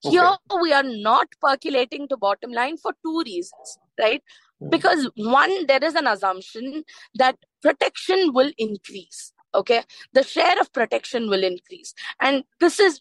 Here, 0.00 0.30
we 0.60 0.72
are 0.72 0.82
not 0.82 1.28
percolating 1.40 2.08
to 2.08 2.16
bottom 2.16 2.50
line 2.50 2.76
for 2.76 2.92
two 3.04 3.22
reasons, 3.24 3.78
right? 4.00 4.22
Mm. 4.60 4.70
Because 4.70 5.08
one, 5.14 5.66
there 5.66 5.82
is 5.82 5.94
an 5.94 6.08
assumption 6.08 6.82
that 7.14 7.36
protection 7.62 8.32
will 8.32 8.50
increase. 8.58 9.32
Okay. 9.54 9.82
The 10.12 10.24
share 10.24 10.58
of 10.60 10.72
protection 10.72 11.28
will 11.28 11.44
increase. 11.44 11.94
And 12.20 12.42
this 12.58 12.80
is, 12.80 13.00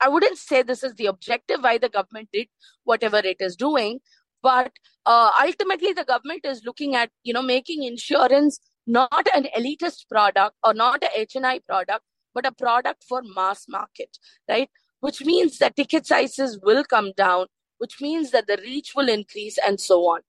I 0.00 0.08
wouldn't 0.08 0.36
say 0.36 0.62
this 0.62 0.82
is 0.82 0.94
the 0.94 1.06
objective 1.06 1.60
why 1.62 1.78
the 1.78 1.88
government 1.88 2.28
did 2.32 2.48
whatever 2.84 3.18
it 3.18 3.36
is 3.40 3.56
doing, 3.56 4.00
but 4.42 4.72
uh, 5.06 5.30
ultimately 5.40 5.92
the 5.92 6.04
government 6.04 6.44
is 6.44 6.62
looking 6.66 6.96
at, 6.96 7.10
you 7.22 7.32
know, 7.32 7.42
making 7.42 7.84
insurance 7.84 8.58
not 8.86 9.26
an 9.34 9.46
elitist 9.56 10.08
product 10.08 10.56
or 10.64 10.74
not 10.74 11.02
a 11.02 11.26
HNI 11.26 11.64
product, 11.64 12.04
but 12.34 12.46
a 12.46 12.52
product 12.52 13.04
for 13.08 13.22
mass 13.22 13.66
market, 13.68 14.18
right? 14.48 14.70
Which 15.00 15.24
means 15.24 15.58
that 15.58 15.76
ticket 15.76 16.06
sizes 16.06 16.58
will 16.62 16.84
come 16.84 17.12
down, 17.16 17.46
which 17.78 18.00
means 18.00 18.30
that 18.30 18.46
the 18.46 18.58
reach 18.62 18.92
will 18.94 19.08
increase 19.08 19.58
and 19.58 19.80
so 19.80 20.02
on. 20.02 20.20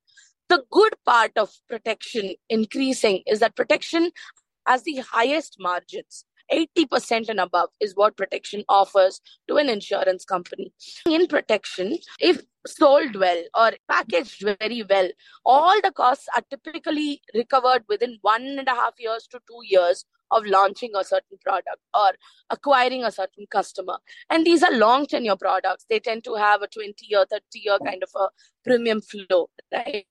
The 0.49 0.63
good 0.71 0.93
part 1.05 1.31
of 1.37 1.51
protection 1.69 2.35
increasing 2.49 3.23
is 3.25 3.39
that 3.39 3.55
protection 3.55 4.11
has 4.67 4.83
the 4.83 4.97
highest 4.97 5.57
margins. 5.59 6.25
80% 6.51 7.29
and 7.29 7.39
above 7.39 7.69
is 7.79 7.95
what 7.95 8.17
protection 8.17 8.63
offers 8.69 9.21
to 9.47 9.57
an 9.57 9.69
insurance 9.69 10.25
company. 10.25 10.73
In 11.09 11.27
protection, 11.27 11.97
if 12.19 12.41
sold 12.65 13.15
well 13.15 13.43
or 13.57 13.71
packaged 13.89 14.41
very 14.41 14.83
well, 14.89 15.09
all 15.45 15.79
the 15.81 15.91
costs 15.91 16.27
are 16.35 16.43
typically 16.49 17.21
recovered 17.33 17.83
within 17.89 18.17
one 18.21 18.43
and 18.43 18.67
a 18.67 18.71
half 18.71 18.93
years 18.99 19.27
to 19.27 19.39
two 19.47 19.61
years 19.63 20.05
of 20.31 20.45
launching 20.45 20.91
a 20.95 21.03
certain 21.03 21.37
product 21.43 21.79
or 21.93 22.11
acquiring 22.49 23.03
a 23.03 23.11
certain 23.11 23.45
customer. 23.51 23.97
And 24.29 24.45
these 24.45 24.63
are 24.63 24.75
long 24.75 25.05
tenure 25.05 25.35
products. 25.35 25.85
They 25.89 25.99
tend 25.99 26.23
to 26.23 26.35
have 26.35 26.61
a 26.61 26.67
20 26.67 26.93
year, 27.07 27.25
30 27.29 27.43
year 27.53 27.77
kind 27.85 28.03
of 28.03 28.09
a 28.15 28.29
premium 28.63 29.01
flow, 29.01 29.49
right? 29.71 30.05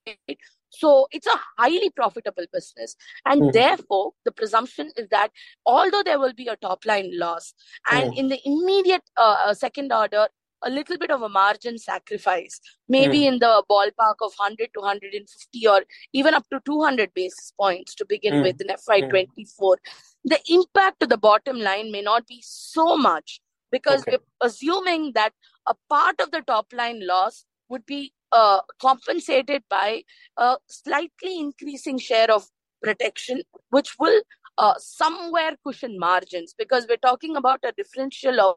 So 0.72 1.06
it's 1.10 1.26
a 1.26 1.40
highly 1.58 1.90
profitable 1.90 2.44
business. 2.52 2.96
And 3.24 3.42
mm. 3.42 3.52
therefore, 3.52 4.12
the 4.24 4.32
presumption 4.32 4.90
is 4.96 5.08
that 5.10 5.30
although 5.66 6.02
there 6.02 6.18
will 6.18 6.32
be 6.32 6.48
a 6.48 6.56
top 6.56 6.84
line 6.86 7.10
loss, 7.18 7.54
and 7.90 8.12
mm. 8.12 8.18
in 8.18 8.28
the 8.28 8.40
immediate 8.44 9.02
uh, 9.16 9.36
uh, 9.46 9.54
second 9.54 9.92
order, 9.92 10.28
a 10.64 10.70
little 10.70 10.96
bit 10.96 11.10
of 11.10 11.22
a 11.22 11.28
margin 11.28 11.78
sacrifice, 11.78 12.60
maybe 12.88 13.20
mm. 13.20 13.32
in 13.32 13.38
the 13.38 13.64
ballpark 13.70 14.14
of 14.22 14.32
100 14.36 14.70
to 14.74 14.80
150 14.80 15.66
or 15.68 15.82
even 16.12 16.34
up 16.34 16.44
to 16.50 16.60
200 16.64 17.12
basis 17.14 17.52
points 17.58 17.94
to 17.96 18.06
begin 18.06 18.34
mm. 18.34 18.42
with 18.42 18.60
in 18.60 18.68
FY24. 18.68 19.44
Mm. 19.58 19.76
The 20.24 20.40
impact 20.48 21.00
to 21.00 21.06
the 21.06 21.18
bottom 21.18 21.58
line 21.58 21.90
may 21.90 22.02
not 22.02 22.26
be 22.26 22.42
so 22.46 22.96
much 22.96 23.40
because 23.72 24.02
okay. 24.02 24.12
we're 24.12 24.46
assuming 24.46 25.12
that 25.14 25.32
a 25.66 25.74
part 25.88 26.20
of 26.20 26.30
the 26.30 26.42
top 26.42 26.66
line 26.72 27.04
loss 27.06 27.44
would 27.68 27.84
be 27.86 28.12
uh, 28.32 28.60
compensated 28.80 29.62
by 29.68 30.02
a 30.36 30.56
slightly 30.66 31.38
increasing 31.38 31.98
share 31.98 32.30
of 32.30 32.46
protection, 32.82 33.42
which 33.70 33.94
will 33.98 34.22
uh, 34.58 34.74
somewhere 34.78 35.56
cushion 35.64 35.98
margins 35.98 36.54
because 36.56 36.86
we're 36.88 36.96
talking 36.96 37.36
about 37.36 37.60
a 37.64 37.72
differential 37.76 38.40
of 38.40 38.56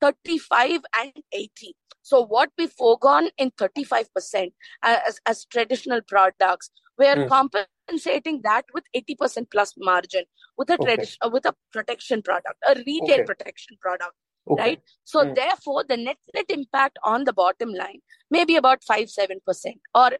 35 0.00 0.80
and 0.98 1.12
80. 1.32 1.74
So 2.02 2.24
what 2.24 2.50
we 2.56 2.66
foregone 2.68 3.30
in 3.36 3.50
35% 3.52 4.52
as, 4.82 5.20
as 5.26 5.44
traditional 5.46 6.00
products, 6.06 6.70
we're 6.98 7.16
mm. 7.16 7.28
compensating 7.28 8.42
that 8.42 8.64
with 8.72 8.84
80% 8.96 9.50
plus 9.50 9.74
margin 9.76 10.24
with 10.56 10.70
a 10.70 10.74
okay. 10.74 10.84
tradition 10.84 11.18
uh, 11.22 11.30
with 11.32 11.44
a 11.46 11.54
protection 11.72 12.22
product, 12.22 12.56
a 12.68 12.74
retail 12.86 13.20
okay. 13.20 13.24
protection 13.24 13.76
product. 13.80 14.12
Okay. 14.48 14.62
Right. 14.62 14.80
So 15.04 15.24
mm. 15.24 15.34
therefore, 15.34 15.84
the 15.88 15.96
net 15.96 16.18
net 16.34 16.46
impact 16.48 16.98
on 17.02 17.24
the 17.24 17.32
bottom 17.32 17.72
line 17.74 18.00
may 18.30 18.44
be 18.44 18.56
about 18.56 18.84
five 18.84 19.10
seven 19.10 19.40
percent, 19.44 19.80
or 19.94 20.12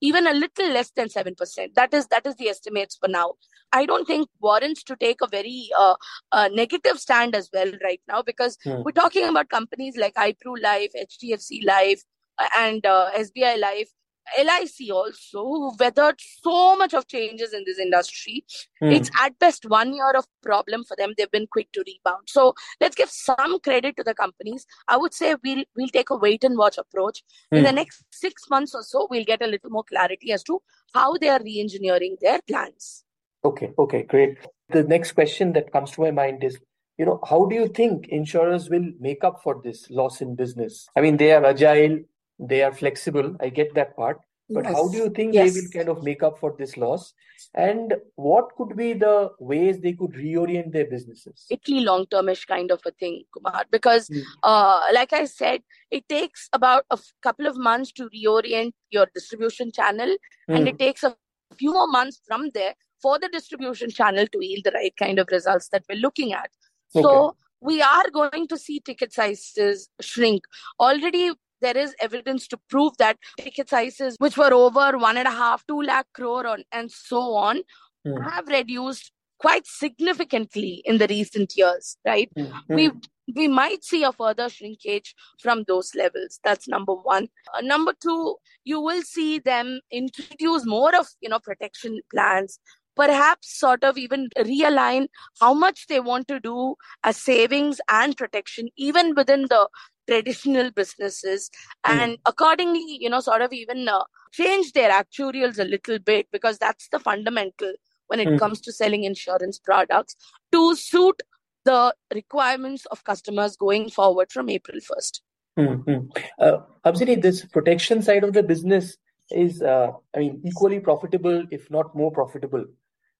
even 0.00 0.26
a 0.26 0.34
little 0.34 0.70
less 0.70 0.90
than 0.90 1.08
7% 1.08 1.74
that 1.74 1.94
is 1.94 2.06
that 2.08 2.26
is 2.26 2.36
the 2.36 2.48
estimates 2.48 2.96
for 2.96 3.08
now 3.08 3.32
i 3.72 3.84
don't 3.86 4.06
think 4.06 4.28
warrants 4.40 4.82
to 4.82 4.96
take 4.96 5.20
a 5.22 5.28
very 5.34 5.68
uh, 5.78 5.94
uh, 6.32 6.48
negative 6.52 6.98
stand 6.98 7.34
as 7.34 7.48
well 7.52 7.72
right 7.82 8.00
now 8.08 8.22
because 8.22 8.58
hmm. 8.64 8.82
we're 8.84 8.98
talking 9.02 9.28
about 9.28 9.48
companies 9.48 9.96
like 9.96 10.14
iPru 10.14 10.56
life 10.62 10.92
hdfc 11.04 11.64
life 11.64 12.02
uh, 12.38 12.48
and 12.58 12.86
uh, 12.86 13.10
sbi 13.18 13.58
life 13.58 13.90
LIC 14.38 14.92
also, 14.92 15.44
who 15.44 15.72
weathered 15.78 16.16
so 16.18 16.76
much 16.76 16.94
of 16.94 17.06
changes 17.06 17.52
in 17.52 17.64
this 17.66 17.78
industry. 17.78 18.44
Mm. 18.82 18.94
It's 18.94 19.10
at 19.20 19.38
best 19.38 19.64
one 19.68 19.94
year 19.94 20.12
of 20.16 20.26
problem 20.42 20.84
for 20.84 20.96
them. 20.96 21.14
They've 21.16 21.30
been 21.30 21.46
quick 21.46 21.72
to 21.72 21.84
rebound. 21.86 22.28
So 22.28 22.54
let's 22.80 22.94
give 22.94 23.10
some 23.10 23.60
credit 23.60 23.96
to 23.96 24.02
the 24.02 24.14
companies. 24.14 24.66
I 24.88 24.96
would 24.96 25.14
say 25.14 25.36
we'll 25.42 25.64
we'll 25.76 25.88
take 25.88 26.10
a 26.10 26.16
wait 26.16 26.44
and 26.44 26.56
watch 26.56 26.78
approach. 26.78 27.22
Mm. 27.52 27.58
In 27.58 27.58
hmm. 27.58 27.64
the 27.64 27.72
next 27.72 28.04
six 28.10 28.48
months 28.50 28.74
or 28.74 28.82
so, 28.82 29.08
we'll 29.10 29.24
get 29.24 29.42
a 29.42 29.46
little 29.46 29.70
more 29.70 29.84
clarity 29.84 30.32
as 30.32 30.42
to 30.44 30.60
how 30.94 31.16
they 31.16 31.28
are 31.28 31.40
re-engineering 31.42 32.16
their 32.20 32.40
plans. 32.46 33.04
Okay, 33.44 33.72
okay, 33.78 34.02
great. 34.02 34.38
The 34.70 34.84
next 34.84 35.12
question 35.12 35.52
that 35.52 35.72
comes 35.72 35.90
to 35.92 36.00
my 36.00 36.10
mind 36.10 36.42
is 36.42 36.58
you 36.98 37.04
know 37.04 37.20
how 37.28 37.44
do 37.46 37.54
you 37.54 37.68
think 37.68 38.08
insurers 38.08 38.70
will 38.70 38.92
make 39.00 39.24
up 39.24 39.42
for 39.42 39.60
this 39.64 39.90
loss 39.90 40.20
in 40.20 40.36
business 40.36 40.86
i 40.96 41.00
mean 41.00 41.16
they 41.16 41.32
are 41.32 41.44
agile 41.44 41.98
they 42.38 42.62
are 42.62 42.72
flexible 42.72 43.36
i 43.40 43.48
get 43.48 43.74
that 43.74 43.96
part 43.96 44.18
but 44.50 44.64
yes. 44.64 44.74
how 44.74 44.88
do 44.88 44.98
you 44.98 45.10
think 45.10 45.32
yes. 45.32 45.54
they 45.54 45.60
will 45.60 45.68
kind 45.70 45.88
of 45.88 46.02
make 46.04 46.22
up 46.22 46.38
for 46.38 46.54
this 46.58 46.76
loss 46.76 47.14
and 47.54 47.94
what 48.16 48.54
could 48.56 48.76
be 48.76 48.92
the 48.92 49.30
ways 49.38 49.80
they 49.80 49.92
could 49.92 50.12
reorient 50.12 50.70
their 50.72 50.86
businesses 50.86 51.46
italy 51.50 51.80
long 51.80 52.04
termish 52.06 52.46
kind 52.46 52.70
of 52.70 52.80
a 52.84 52.90
thing 52.92 53.22
kumar 53.32 53.64
because 53.70 54.08
mm. 54.08 54.22
uh, 54.42 54.80
like 54.92 55.12
i 55.12 55.24
said 55.24 55.62
it 55.90 56.06
takes 56.08 56.48
about 56.52 56.84
a 56.90 56.98
couple 57.22 57.46
of 57.46 57.56
months 57.56 57.92
to 57.92 58.08
reorient 58.10 58.72
your 58.90 59.06
distribution 59.14 59.72
channel 59.72 60.08
mm. 60.50 60.56
and 60.56 60.68
it 60.68 60.78
takes 60.78 61.02
a 61.02 61.14
few 61.56 61.72
more 61.72 61.88
months 61.88 62.20
from 62.26 62.50
there 62.54 62.74
for 63.00 63.18
the 63.18 63.28
distribution 63.28 63.90
channel 63.90 64.26
to 64.26 64.44
yield 64.44 64.64
the 64.64 64.72
right 64.72 64.94
kind 64.96 65.18
of 65.18 65.28
results 65.30 65.68
that 65.68 65.84
we're 65.88 66.04
looking 66.06 66.32
at 66.32 66.50
okay. 66.94 67.02
so 67.02 67.36
we 67.60 67.80
are 67.80 68.10
going 68.10 68.46
to 68.46 68.58
see 68.58 68.80
ticket 68.80 69.12
sizes 69.12 69.88
shrink 70.00 70.42
already 70.78 71.32
there 71.60 71.76
is 71.76 71.94
evidence 72.00 72.46
to 72.48 72.58
prove 72.68 72.96
that 72.98 73.18
ticket 73.38 73.68
sizes, 73.68 74.16
which 74.18 74.36
were 74.36 74.52
over 74.52 74.98
one 74.98 75.16
and 75.16 75.28
a 75.28 75.30
half, 75.30 75.66
two 75.66 75.80
lakh 75.80 76.06
crore 76.12 76.46
on, 76.46 76.64
and 76.72 76.90
so 76.90 77.34
on, 77.34 77.62
mm. 78.06 78.30
have 78.30 78.46
reduced 78.48 79.12
quite 79.38 79.66
significantly 79.66 80.82
in 80.84 80.98
the 80.98 81.06
recent 81.06 81.52
years, 81.56 81.96
right? 82.04 82.30
Mm. 82.36 82.52
We 82.68 82.90
we 83.34 83.48
might 83.48 83.82
see 83.82 84.04
a 84.04 84.12
further 84.12 84.48
shrinkage 84.48 85.14
from 85.40 85.64
those 85.66 85.94
levels. 85.94 86.40
That's 86.44 86.68
number 86.68 86.94
one. 86.94 87.28
Uh, 87.54 87.62
number 87.62 87.94
two, 87.98 88.36
you 88.64 88.80
will 88.80 89.02
see 89.02 89.38
them 89.38 89.80
introduce 89.90 90.66
more 90.66 90.94
of 90.94 91.06
you 91.20 91.28
know 91.28 91.40
protection 91.40 92.00
plans 92.12 92.58
perhaps 92.96 93.58
sort 93.58 93.82
of 93.82 93.98
even 93.98 94.28
realign 94.38 95.08
how 95.40 95.52
much 95.52 95.86
they 95.88 96.00
want 96.00 96.28
to 96.28 96.38
do 96.40 96.74
as 97.02 97.16
savings 97.16 97.80
and 97.90 98.16
protection 98.16 98.68
even 98.76 99.14
within 99.16 99.42
the 99.42 99.68
traditional 100.06 100.70
businesses 100.70 101.50
mm. 101.86 101.92
and 101.92 102.18
accordingly 102.26 102.98
you 103.00 103.08
know 103.08 103.20
sort 103.20 103.42
of 103.42 103.52
even 103.52 103.88
uh, 103.88 104.02
change 104.32 104.72
their 104.72 104.90
actuarials 104.90 105.58
a 105.58 105.64
little 105.64 105.98
bit 105.98 106.26
because 106.32 106.58
that's 106.58 106.88
the 106.88 106.98
fundamental 106.98 107.72
when 108.08 108.20
it 108.20 108.28
mm. 108.28 108.38
comes 108.38 108.60
to 108.60 108.72
selling 108.72 109.04
insurance 109.04 109.58
products 109.58 110.16
to 110.52 110.74
suit 110.76 111.22
the 111.64 111.94
requirements 112.14 112.86
of 112.86 113.04
customers 113.04 113.56
going 113.56 113.90
forward 113.90 114.30
from 114.30 114.48
April 114.50 114.78
1st. 114.78 115.20
Mm-hmm. 115.58 116.06
Uh, 116.38 116.58
Hamsini, 116.84 117.20
this 117.20 117.44
protection 117.44 118.02
side 118.02 118.24
of 118.24 118.32
the 118.32 118.42
business 118.42 118.96
is, 119.30 119.62
uh, 119.62 119.92
I 120.14 120.18
mean, 120.18 120.42
equally 120.44 120.80
profitable, 120.80 121.44
if 121.50 121.70
not 121.70 121.94
more 121.94 122.12
profitable. 122.12 122.64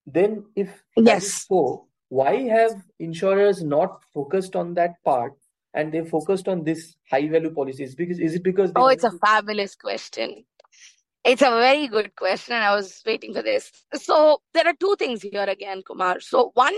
Then, 0.06 0.44
if 0.54 0.82
yes, 0.96 1.46
so, 1.48 1.86
why 2.08 2.42
have 2.42 2.82
insurers 2.98 3.62
not 3.62 4.02
focused 4.12 4.54
on 4.54 4.74
that 4.74 5.02
part 5.04 5.32
and 5.74 5.92
they 5.92 6.04
focused 6.04 6.48
on 6.48 6.64
this 6.64 6.96
high 7.10 7.28
value 7.28 7.52
policies. 7.52 7.94
Because 7.94 8.18
is 8.18 8.34
it 8.34 8.42
because 8.42 8.72
oh 8.76 8.88
it's 8.88 9.04
a 9.04 9.12
fabulous 9.12 9.74
question. 9.74 10.44
It's 11.24 11.42
a 11.42 11.50
very 11.50 11.88
good 11.88 12.14
question 12.16 12.54
and 12.54 12.64
i 12.64 12.74
was 12.74 13.02
waiting 13.06 13.32
for 13.32 13.42
this. 13.42 13.70
So 13.94 14.42
there 14.52 14.66
are 14.66 14.74
two 14.74 14.96
things 14.98 15.22
here 15.22 15.44
again 15.44 15.82
kumar. 15.82 16.20
So 16.20 16.50
one 16.54 16.74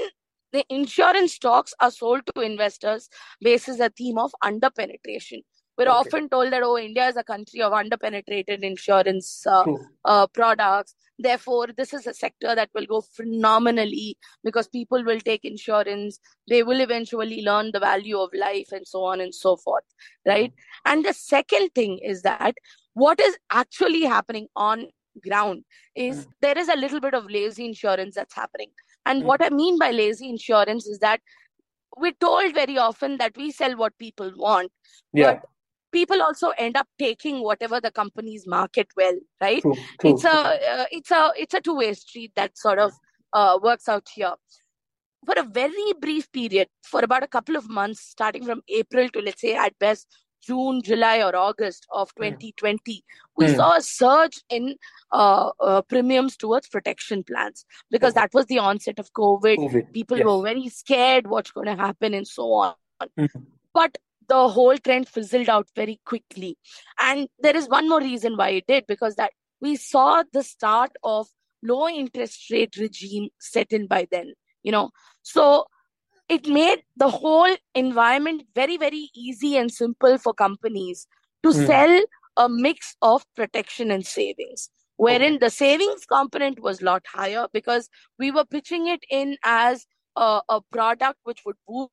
the 0.52 0.64
insurance 0.70 1.34
stocks 1.34 1.74
are 1.80 1.90
sold 1.90 2.22
to 2.34 2.40
investors 2.40 3.08
basis 3.40 3.80
a 3.80 3.90
theme 3.90 4.18
of 4.18 4.32
under 4.42 4.70
penetration 4.70 5.42
we're 5.78 5.84
okay. 5.84 5.90
often 5.90 6.28
told 6.28 6.52
that 6.52 6.62
oh 6.62 6.78
india 6.78 7.08
is 7.08 7.16
a 7.16 7.24
country 7.24 7.62
of 7.62 7.72
underpenetrated 7.72 8.62
insurance 8.62 9.46
uh, 9.46 9.64
uh, 10.04 10.26
products 10.28 10.94
Therefore, 11.18 11.68
this 11.76 11.94
is 11.94 12.06
a 12.06 12.12
sector 12.12 12.54
that 12.54 12.68
will 12.74 12.86
go 12.86 13.00
phenomenally 13.00 14.18
because 14.44 14.68
people 14.68 15.02
will 15.02 15.20
take 15.20 15.44
insurance. 15.44 16.18
They 16.48 16.62
will 16.62 16.80
eventually 16.80 17.42
learn 17.42 17.70
the 17.72 17.80
value 17.80 18.18
of 18.18 18.30
life 18.34 18.68
and 18.72 18.86
so 18.86 19.04
on 19.04 19.20
and 19.20 19.34
so 19.34 19.56
forth. 19.56 19.84
Right. 20.26 20.52
And 20.84 21.04
the 21.04 21.14
second 21.14 21.70
thing 21.74 22.00
is 22.04 22.22
that 22.22 22.54
what 22.92 23.18
is 23.20 23.36
actually 23.50 24.02
happening 24.02 24.48
on 24.56 24.88
ground 25.22 25.64
is 25.94 26.26
mm. 26.26 26.30
there 26.42 26.58
is 26.58 26.68
a 26.68 26.76
little 26.76 27.00
bit 27.00 27.14
of 27.14 27.30
lazy 27.30 27.64
insurance 27.64 28.14
that's 28.14 28.34
happening. 28.34 28.70
And 29.06 29.22
mm. 29.22 29.26
what 29.26 29.42
I 29.42 29.48
mean 29.48 29.78
by 29.78 29.92
lazy 29.92 30.28
insurance 30.28 30.86
is 30.86 30.98
that 30.98 31.20
we're 31.96 32.12
told 32.20 32.52
very 32.52 32.76
often 32.76 33.16
that 33.18 33.34
we 33.38 33.50
sell 33.50 33.74
what 33.74 33.96
people 33.98 34.30
want. 34.36 34.70
Yeah. 35.14 35.34
But 35.34 35.48
people 35.96 36.22
also 36.22 36.52
end 36.66 36.76
up 36.76 36.88
taking 36.98 37.42
whatever 37.48 37.80
the 37.80 37.92
companies 38.00 38.46
market 38.46 38.88
well 38.96 39.18
right 39.40 39.62
true, 39.62 39.74
true. 40.00 40.10
it's 40.10 40.24
a 40.24 40.36
uh, 40.74 40.86
it's 40.98 41.10
a 41.10 41.22
it's 41.44 41.54
a 41.60 41.62
two 41.68 41.76
way 41.82 41.92
street 42.04 42.32
that 42.40 42.56
sort 42.66 42.78
of 42.86 42.92
uh, 43.32 43.58
works 43.62 43.88
out 43.94 44.06
here 44.14 44.34
for 45.26 45.34
a 45.38 45.48
very 45.62 45.88
brief 46.00 46.30
period 46.32 46.68
for 46.92 47.00
about 47.08 47.22
a 47.28 47.32
couple 47.38 47.56
of 47.62 47.68
months 47.80 48.06
starting 48.16 48.44
from 48.44 48.62
april 48.82 49.08
to 49.08 49.20
let's 49.20 49.40
say 49.46 49.54
at 49.64 49.78
best 49.86 50.06
june 50.46 50.80
july 50.88 51.16
or 51.26 51.34
august 51.44 51.86
of 52.00 52.14
2020 52.14 52.78
mm. 52.78 53.02
we 53.36 53.46
mm. 53.46 53.56
saw 53.56 53.70
a 53.76 53.82
surge 53.82 54.40
in 54.50 54.74
uh, 55.12 55.50
uh, 55.60 55.82
premiums 55.82 56.36
towards 56.36 56.68
protection 56.68 57.24
plans 57.24 57.64
because 57.90 58.14
that 58.14 58.32
was 58.34 58.46
the 58.46 58.58
onset 58.58 58.98
of 58.98 59.12
covid, 59.12 59.58
COVID. 59.58 59.92
people 59.92 60.18
yes. 60.18 60.26
were 60.26 60.42
very 60.42 60.68
scared 60.68 61.26
what's 61.26 61.50
going 61.50 61.66
to 61.74 61.82
happen 61.86 62.14
and 62.14 62.28
so 62.28 62.52
on 62.52 62.74
mm. 63.18 63.28
but 63.80 63.98
the 64.28 64.48
whole 64.48 64.76
trend 64.78 65.08
fizzled 65.08 65.48
out 65.48 65.68
very 65.74 66.00
quickly. 66.04 66.58
And 67.00 67.28
there 67.40 67.56
is 67.56 67.68
one 67.68 67.88
more 67.88 68.00
reason 68.00 68.36
why 68.36 68.50
it 68.50 68.66
did, 68.66 68.86
because 68.86 69.16
that 69.16 69.32
we 69.60 69.76
saw 69.76 70.22
the 70.32 70.42
start 70.42 70.92
of 71.02 71.28
low 71.62 71.88
interest 71.88 72.50
rate 72.50 72.76
regime 72.76 73.28
set 73.40 73.72
in 73.72 73.86
by 73.86 74.06
then, 74.10 74.34
you 74.62 74.72
know. 74.72 74.90
So 75.22 75.66
it 76.28 76.46
made 76.48 76.82
the 76.96 77.08
whole 77.08 77.56
environment 77.74 78.42
very, 78.54 78.76
very 78.76 79.10
easy 79.14 79.56
and 79.56 79.72
simple 79.72 80.18
for 80.18 80.34
companies 80.34 81.06
to 81.42 81.52
Hmm. 81.52 81.66
sell 81.66 82.02
a 82.36 82.48
mix 82.48 82.96
of 83.00 83.24
protection 83.34 83.90
and 83.90 84.06
savings, 84.06 84.70
wherein 84.96 85.38
the 85.38 85.50
savings 85.50 86.04
component 86.04 86.60
was 86.60 86.80
a 86.80 86.84
lot 86.84 87.04
higher 87.12 87.46
because 87.52 87.88
we 88.18 88.30
were 88.30 88.44
pitching 88.44 88.88
it 88.88 89.04
in 89.10 89.36
as 89.44 89.86
a, 90.16 90.40
a 90.48 90.60
product 90.72 91.18
which 91.24 91.42
would 91.46 91.56
boost 91.66 91.92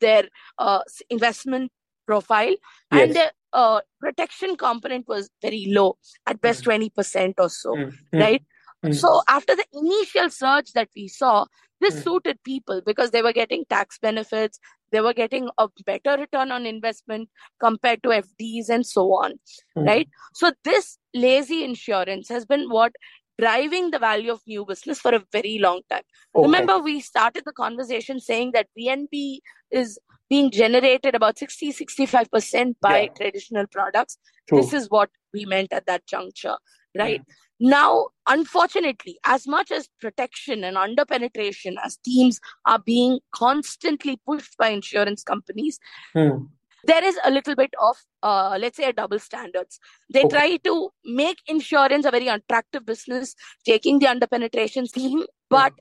their 0.00 0.24
uh, 0.58 0.80
investment 1.10 1.72
profile, 2.06 2.54
and 2.90 3.14
the 3.14 3.32
uh, 3.52 3.80
protection 4.00 4.56
component 4.56 5.08
was 5.08 5.30
very 5.40 5.66
low, 5.68 5.96
at 6.26 6.40
best 6.40 6.64
20% 6.64 7.34
or 7.38 7.48
so. 7.48 7.76
Hmm. 7.76 8.18
right? 8.18 8.42
Hmm. 8.82 8.92
So 8.92 9.22
after 9.28 9.56
the 9.56 9.64
initial 9.72 10.28
surge 10.30 10.72
that 10.72 10.88
we 10.94 11.08
saw, 11.08 11.46
this 11.80 11.94
Hmm. 11.94 12.00
suited 12.00 12.42
people 12.44 12.82
because 12.84 13.10
they 13.10 13.22
were 13.22 13.32
getting 13.32 13.64
tax 13.68 13.98
benefits, 13.98 14.58
they 14.90 15.00
were 15.00 15.14
getting 15.14 15.48
a 15.58 15.68
better 15.84 16.16
return 16.20 16.52
on 16.52 16.66
investment 16.66 17.28
compared 17.60 18.02
to 18.02 18.10
FDs 18.10 18.68
and 18.68 18.86
so 18.86 19.12
on, 19.14 19.34
Hmm. 19.74 19.84
right? 19.84 20.08
So 20.34 20.52
this 20.64 20.98
lazy 21.14 21.64
insurance 21.64 22.28
has 22.28 22.44
been 22.44 22.68
what 22.68 22.92
driving 23.38 23.90
the 23.90 23.98
value 23.98 24.32
of 24.32 24.40
new 24.46 24.64
business 24.64 25.00
for 25.00 25.14
a 25.14 25.24
very 25.32 25.58
long 25.58 25.80
time. 25.90 26.02
Okay. 26.34 26.46
Remember, 26.46 26.78
we 26.78 27.00
started 27.00 27.42
the 27.44 27.52
conversation 27.52 28.20
saying 28.20 28.52
that 28.52 28.68
VNB 28.78 29.40
is 29.70 29.98
being 30.30 30.50
generated 30.50 31.14
about 31.14 31.38
60 31.38 31.72
65% 31.72 32.76
by 32.80 33.02
Yeah. 33.02 33.08
traditional 33.14 33.66
products. 33.66 34.18
True. 34.48 34.60
This 34.60 34.72
is 34.72 34.90
what 34.90 35.10
we 35.32 35.44
meant 35.44 35.72
at 35.72 35.86
that 35.86 36.06
juncture, 36.06 36.56
right? 36.96 37.20
Now, 37.60 38.08
unfortunately, 38.26 39.18
as 39.24 39.46
much 39.46 39.70
as 39.70 39.88
protection 40.00 40.64
and 40.64 40.76
under 40.76 41.04
penetration 41.04 41.76
as 41.82 41.96
teams 41.98 42.40
are 42.66 42.78
being 42.78 43.20
constantly 43.32 44.20
pushed 44.26 44.56
by 44.56 44.68
insurance 44.68 45.22
companies, 45.22 45.78
Hmm. 46.12 46.46
There 46.86 47.04
is 47.04 47.18
a 47.24 47.30
little 47.30 47.54
bit 47.56 47.74
of, 47.80 47.96
uh, 48.22 48.58
let's 48.60 48.76
say, 48.76 48.84
a 48.84 48.92
double 48.92 49.18
standards. 49.18 49.78
They 50.12 50.24
Okay. 50.24 50.36
try 50.36 50.56
to 50.58 50.90
make 51.04 51.38
insurance 51.46 52.04
a 52.06 52.10
very 52.10 52.28
attractive 52.28 52.84
business, 52.86 53.34
taking 53.64 53.98
the 53.98 54.08
under 54.08 54.26
penetration 54.26 54.86
theme, 54.86 55.24
but 55.50 55.72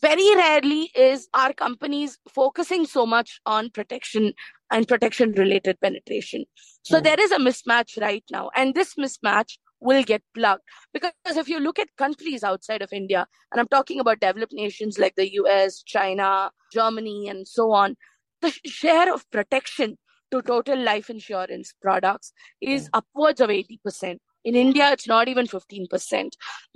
very 0.00 0.34
rarely 0.36 0.90
is 0.94 1.28
our 1.34 1.52
companies 1.52 2.18
focusing 2.32 2.86
so 2.86 3.04
much 3.06 3.40
on 3.46 3.70
protection 3.70 4.32
and 4.70 4.86
protection 4.86 5.32
related 5.32 5.80
penetration. 5.80 6.44
So 6.82 6.98
Hmm. 6.98 7.02
there 7.02 7.20
is 7.20 7.32
a 7.32 7.38
mismatch 7.38 8.00
right 8.00 8.24
now, 8.30 8.50
and 8.54 8.74
this 8.74 8.94
mismatch 8.94 9.58
will 9.80 10.02
get 10.02 10.22
plugged 10.34 10.62
because 10.92 11.12
if 11.36 11.48
you 11.48 11.60
look 11.60 11.78
at 11.78 11.88
countries 11.96 12.42
outside 12.42 12.82
of 12.82 12.92
India, 12.92 13.26
and 13.52 13.60
I'm 13.60 13.68
talking 13.68 14.00
about 14.00 14.20
developed 14.20 14.52
nations 14.52 14.98
like 14.98 15.14
the 15.16 15.32
US, 15.34 15.82
China, 15.82 16.50
Germany, 16.72 17.28
and 17.28 17.46
so 17.46 17.72
on, 17.72 17.96
the 18.40 18.52
share 18.66 19.12
of 19.12 19.28
protection 19.30 19.98
to 20.30 20.42
total 20.42 20.78
life 20.78 21.10
insurance 21.10 21.74
products 21.80 22.32
is 22.60 22.88
upwards 22.92 23.40
of 23.40 23.50
80%. 23.50 24.18
In 24.44 24.54
India, 24.54 24.90
it's 24.92 25.06
not 25.06 25.28
even 25.28 25.46
15%. 25.46 26.30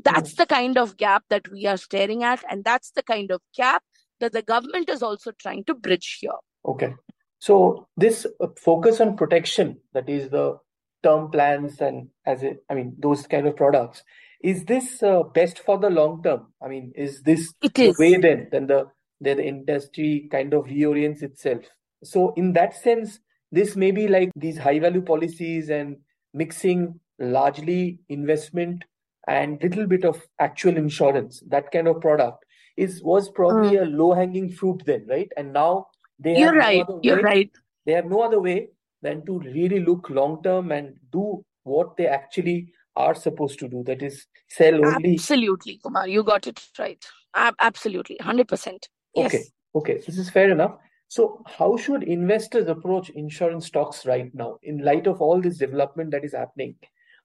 That's 0.04 0.34
the 0.34 0.46
kind 0.46 0.76
of 0.76 0.96
gap 0.96 1.24
that 1.30 1.50
we 1.50 1.66
are 1.66 1.76
staring 1.76 2.22
at, 2.24 2.42
and 2.50 2.64
that's 2.64 2.90
the 2.90 3.02
kind 3.02 3.30
of 3.30 3.40
gap 3.56 3.82
that 4.20 4.32
the 4.32 4.42
government 4.42 4.88
is 4.88 5.02
also 5.02 5.32
trying 5.32 5.64
to 5.64 5.74
bridge 5.74 6.18
here. 6.20 6.32
Okay. 6.66 6.94
So 7.38 7.88
this 7.96 8.26
uh, 8.40 8.48
focus 8.56 9.00
on 9.00 9.16
protection, 9.16 9.80
that 9.94 10.08
is 10.08 10.30
the 10.30 10.58
term 11.02 11.30
plans 11.30 11.80
and 11.80 12.08
as 12.24 12.42
it, 12.42 12.64
I 12.70 12.74
mean, 12.74 12.94
those 12.98 13.26
kind 13.26 13.46
of 13.46 13.56
products, 13.56 14.02
is 14.42 14.64
this 14.64 15.02
uh, 15.02 15.22
best 15.22 15.58
for 15.60 15.78
the 15.78 15.90
long 15.90 16.22
term? 16.22 16.46
I 16.62 16.68
mean, 16.68 16.92
is 16.96 17.22
this 17.22 17.52
It 17.62 17.74
the 17.74 17.88
is. 17.88 17.98
way 17.98 18.16
then 18.16 18.48
then 18.50 18.66
the 18.66 18.86
then 19.20 19.36
the 19.36 19.44
industry 19.44 20.28
kind 20.30 20.52
of 20.52 20.66
reorients 20.66 21.22
itself? 21.22 21.62
So 22.04 22.32
in 22.36 22.52
that 22.54 22.74
sense, 22.76 23.20
this 23.52 23.76
may 23.76 23.90
be 23.90 24.08
like 24.08 24.30
these 24.34 24.58
high 24.58 24.80
value 24.80 25.02
policies 25.02 25.68
and 25.68 25.96
mixing 26.34 26.98
largely 27.18 28.00
investment 28.08 28.82
and 29.28 29.62
little 29.62 29.86
bit 29.86 30.04
of 30.04 30.20
actual 30.40 30.76
insurance, 30.76 31.42
that 31.48 31.70
kind 31.70 31.86
of 31.86 32.00
product 32.00 32.44
is 32.76 33.02
was 33.02 33.28
probably 33.28 33.76
hmm. 33.76 33.84
a 33.84 33.86
low 33.86 34.12
hanging 34.12 34.50
fruit 34.50 34.82
then, 34.86 35.06
right? 35.08 35.30
And 35.36 35.52
now 35.52 35.86
they 36.18 36.36
You're 36.38 36.46
have 36.46 36.54
no 36.54 36.60
right. 36.60 36.82
other 36.82 36.98
You're 37.02 37.16
way 37.16 37.22
right. 37.22 37.50
they 37.86 37.92
have 37.92 38.06
no 38.06 38.22
other 38.22 38.40
way 38.40 38.68
than 39.02 39.24
to 39.26 39.38
really 39.40 39.80
look 39.80 40.08
long 40.10 40.42
term 40.42 40.72
and 40.72 40.94
do 41.12 41.44
what 41.64 41.96
they 41.96 42.06
actually 42.06 42.72
are 42.96 43.14
supposed 43.14 43.58
to 43.60 43.68
do. 43.68 43.82
That 43.84 44.02
is 44.02 44.26
sell 44.48 44.74
only. 44.74 45.14
Absolutely, 45.14 45.78
Kumar. 45.82 46.08
You 46.08 46.22
got 46.22 46.46
it 46.46 46.60
right. 46.78 47.04
Absolutely. 47.34 48.16
100%. 48.20 48.88
Yes. 49.14 49.26
Okay, 49.26 49.44
okay, 49.74 50.02
this 50.06 50.18
is 50.18 50.30
fair 50.30 50.50
enough. 50.50 50.76
So, 51.12 51.42
how 51.44 51.76
should 51.76 52.04
investors 52.04 52.68
approach 52.68 53.10
insurance 53.10 53.66
stocks 53.66 54.06
right 54.06 54.34
now 54.34 54.58
in 54.62 54.82
light 54.82 55.06
of 55.06 55.20
all 55.20 55.42
this 55.42 55.58
development 55.58 56.10
that 56.12 56.24
is 56.24 56.32
happening? 56.32 56.76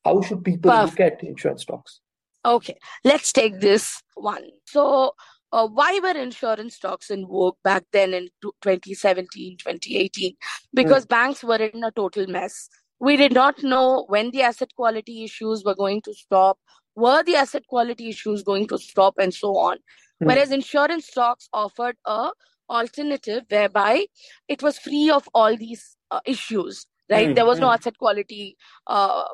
How 0.03 0.21
should 0.21 0.43
people 0.43 0.71
look 0.71 0.99
at 0.99 1.23
insurance 1.23 1.61
stocks? 1.61 2.01
Okay, 2.43 2.77
let's 3.05 3.31
take 3.31 3.61
this 3.61 4.03
one. 4.15 4.43
So, 4.65 5.13
uh, 5.53 5.69
why 5.69 6.01
were 6.03 6.19
insurance 6.19 6.75
stocks 6.75 7.09
in 7.09 7.25
vogue 7.27 7.55
back 7.63 7.85
then 7.93 8.13
in 8.13 8.27
2017, 8.61 9.55
2018? 9.55 10.35
Because 10.73 11.05
banks 11.05 11.41
were 11.41 11.55
in 11.55 11.81
a 11.81 11.91
total 11.91 12.27
mess. 12.27 12.67
We 12.99 13.15
did 13.15 13.31
not 13.31 13.63
know 13.63 14.03
when 14.09 14.31
the 14.31 14.41
asset 14.41 14.75
quality 14.75 15.23
issues 15.23 15.63
were 15.63 15.75
going 15.75 16.01
to 16.01 16.13
stop, 16.13 16.59
were 16.97 17.23
the 17.23 17.37
asset 17.37 17.63
quality 17.69 18.09
issues 18.09 18.43
going 18.43 18.67
to 18.67 18.77
stop, 18.77 19.13
and 19.17 19.33
so 19.33 19.55
on. 19.55 19.77
Hmm. 20.19 20.25
Whereas 20.25 20.51
insurance 20.51 21.07
stocks 21.07 21.47
offered 21.53 21.95
a 22.05 22.31
alternative 22.69 23.43
whereby 23.49 24.05
it 24.47 24.61
was 24.61 24.77
free 24.77 25.09
of 25.09 25.27
all 25.33 25.55
these 25.55 25.97
uh, 26.11 26.19
issues, 26.25 26.85
right? 27.09 27.29
Hmm, 27.29 27.33
There 27.33 27.45
was 27.45 27.59
no 27.59 27.67
hmm. 27.67 27.73
asset 27.73 27.97
quality 27.97 28.57
uh, 28.87 29.25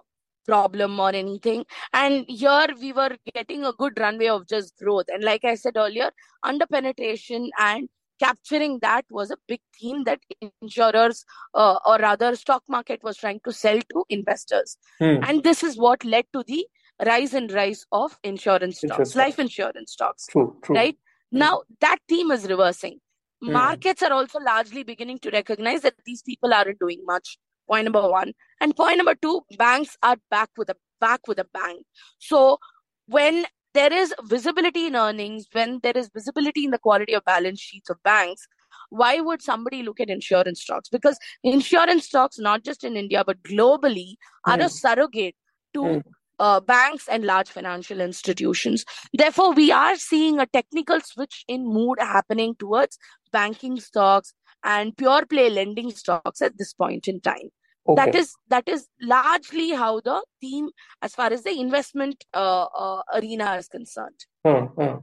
problem 0.46 1.00
or 1.00 1.10
anything. 1.10 1.66
And 1.94 2.26
here 2.28 2.68
we 2.80 2.94
were 2.94 3.16
getting 3.34 3.66
a 3.66 3.74
good 3.74 4.00
runway 4.00 4.28
of 4.28 4.48
just 4.48 4.78
growth. 4.78 5.06
And 5.08 5.24
like 5.24 5.46
I 5.46 5.56
said 5.56 5.78
earlier, 5.78 6.12
under 6.44 6.66
penetration 6.66 7.50
and 7.60 7.90
capturing 8.20 8.80
that 8.80 9.06
was 9.10 9.32
a 9.32 9.38
big 9.48 9.60
theme 9.80 10.04
that 10.06 10.20
insurers 10.62 11.26
uh, 11.54 11.78
or 11.86 11.98
rather 11.98 12.36
stock 12.36 12.64
market 12.68 13.02
was 13.04 13.18
trying 13.18 13.40
to 13.44 13.52
sell 13.52 13.80
to 13.92 14.06
investors. 14.10 14.78
Hmm. 15.00 15.18
And 15.24 15.44
this 15.44 15.64
is 15.64 15.78
what 15.78 16.06
led 16.06 16.26
to 16.34 16.44
the 16.46 16.66
rise 17.06 17.34
and 17.34 17.52
rise 17.52 17.86
of 17.92 18.18
insurance 18.24 18.84
Insurance 18.84 19.12
stocks, 19.12 19.16
life 19.16 19.40
insurance 19.40 19.94
stocks, 19.94 20.28
True, 20.28 20.56
true. 20.64 20.76
right? 20.76 20.98
Now 21.32 21.64
that 21.82 21.98
theme 22.08 22.32
is 22.32 22.48
reversing. 22.48 23.00
Hmm. 23.44 23.54
Markets 23.54 24.02
are 24.02 24.14
also 24.14 24.40
largely 24.40 24.84
beginning 24.84 25.20
to 25.20 25.30
recognize 25.30 25.82
that 25.82 25.96
these 26.06 26.22
people 26.22 26.54
aren't 26.54 26.80
doing 26.80 27.02
much. 27.06 27.38
Point 27.70 27.86
number 27.86 28.10
one. 28.10 28.34
And 28.62 28.76
point 28.76 28.98
number 28.98 29.16
two, 29.16 29.42
banks 29.58 29.98
are 30.02 30.18
back 30.30 30.50
with 30.58 30.70
a 30.70 30.76
back 31.02 31.28
with 31.28 31.40
a 31.40 31.46
bang. 31.54 31.82
So 32.20 32.60
when 33.08 33.46
there 33.74 33.92
is 33.92 34.14
visibility 34.24 34.88
in 34.88 34.96
earnings, 34.96 35.48
when 35.52 35.80
there 35.84 35.98
is 35.98 36.10
visibility 36.14 36.64
in 36.64 36.72
the 36.72 36.78
quality 36.78 37.14
of 37.14 37.26
balance 37.26 37.60
sheets 37.60 37.90
of 37.90 38.02
banks, 38.04 38.48
why 38.90 39.20
would 39.20 39.42
somebody 39.42 39.84
look 39.84 40.00
at 40.00 40.10
insurance 40.10 40.62
stocks? 40.62 40.90
Because 40.90 41.18
insurance 41.44 42.06
stocks, 42.06 42.38
not 42.40 42.64
just 42.64 42.84
in 42.84 42.96
India 42.96 43.24
but 43.26 43.42
globally, 43.44 44.16
are 44.46 44.58
Hmm. 44.58 44.62
a 44.64 44.70
surrogate 44.70 45.36
to 45.74 45.84
Hmm. 45.84 46.00
Uh, 46.40 46.60
banks 46.60 47.08
and 47.08 47.24
large 47.24 47.50
financial 47.50 48.02
institutions. 48.02 48.86
Therefore, 49.14 49.54
we 49.54 49.72
are 49.72 49.96
seeing 49.96 50.40
a 50.40 50.46
technical 50.46 51.00
switch 51.02 51.44
in 51.48 51.66
mood 51.66 52.00
happening 52.00 52.56
towards 52.56 52.98
banking 53.32 53.80
stocks 53.80 54.34
and 54.64 54.96
pure 54.98 55.26
play 55.26 55.50
lending 55.50 55.92
stocks 55.92 56.42
at 56.42 56.58
this 56.58 56.74
point 56.74 57.08
in 57.08 57.22
time. 57.22 57.50
That 57.86 58.10
Okay. 58.10 58.20
is 58.20 58.34
that 58.48 58.70
is 58.70 58.88
largely 59.02 59.72
how 59.72 60.00
the 60.00 60.24
theme, 60.40 60.70
as 61.02 61.14
far 61.14 61.34
as 61.34 61.44
the 61.44 61.60
investment 61.60 62.24
uh, 62.34 62.64
uh, 62.64 63.02
arena 63.14 63.56
is 63.56 63.68
concerned. 63.68 64.26
Hmm, 64.46 64.66
hmm. 64.78 64.98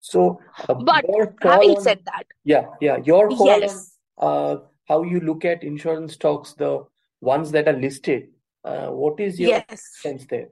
So, 0.00 0.38
uh, 0.68 0.74
But 0.74 1.04
having 1.40 1.70
on 1.70 1.82
said 1.82 2.00
that, 2.04 2.26
yeah, 2.44 2.66
yeah, 2.80 2.98
your 2.98 3.28
call 3.28 3.50
on 3.50 3.60
yes, 3.60 3.98
uh, 4.18 4.56
how 4.86 5.02
you 5.02 5.20
look 5.20 5.44
at 5.44 5.64
insurance 5.64 6.12
stocks, 6.12 6.52
the 6.52 6.84
ones 7.20 7.50
that 7.52 7.66
are 7.68 7.72
listed. 7.72 8.28
Uh, 8.66 8.88
what 8.90 9.20
is 9.20 9.38
your 9.38 9.50
yes. 9.50 9.82
sense 10.02 10.26
there? 10.26 10.48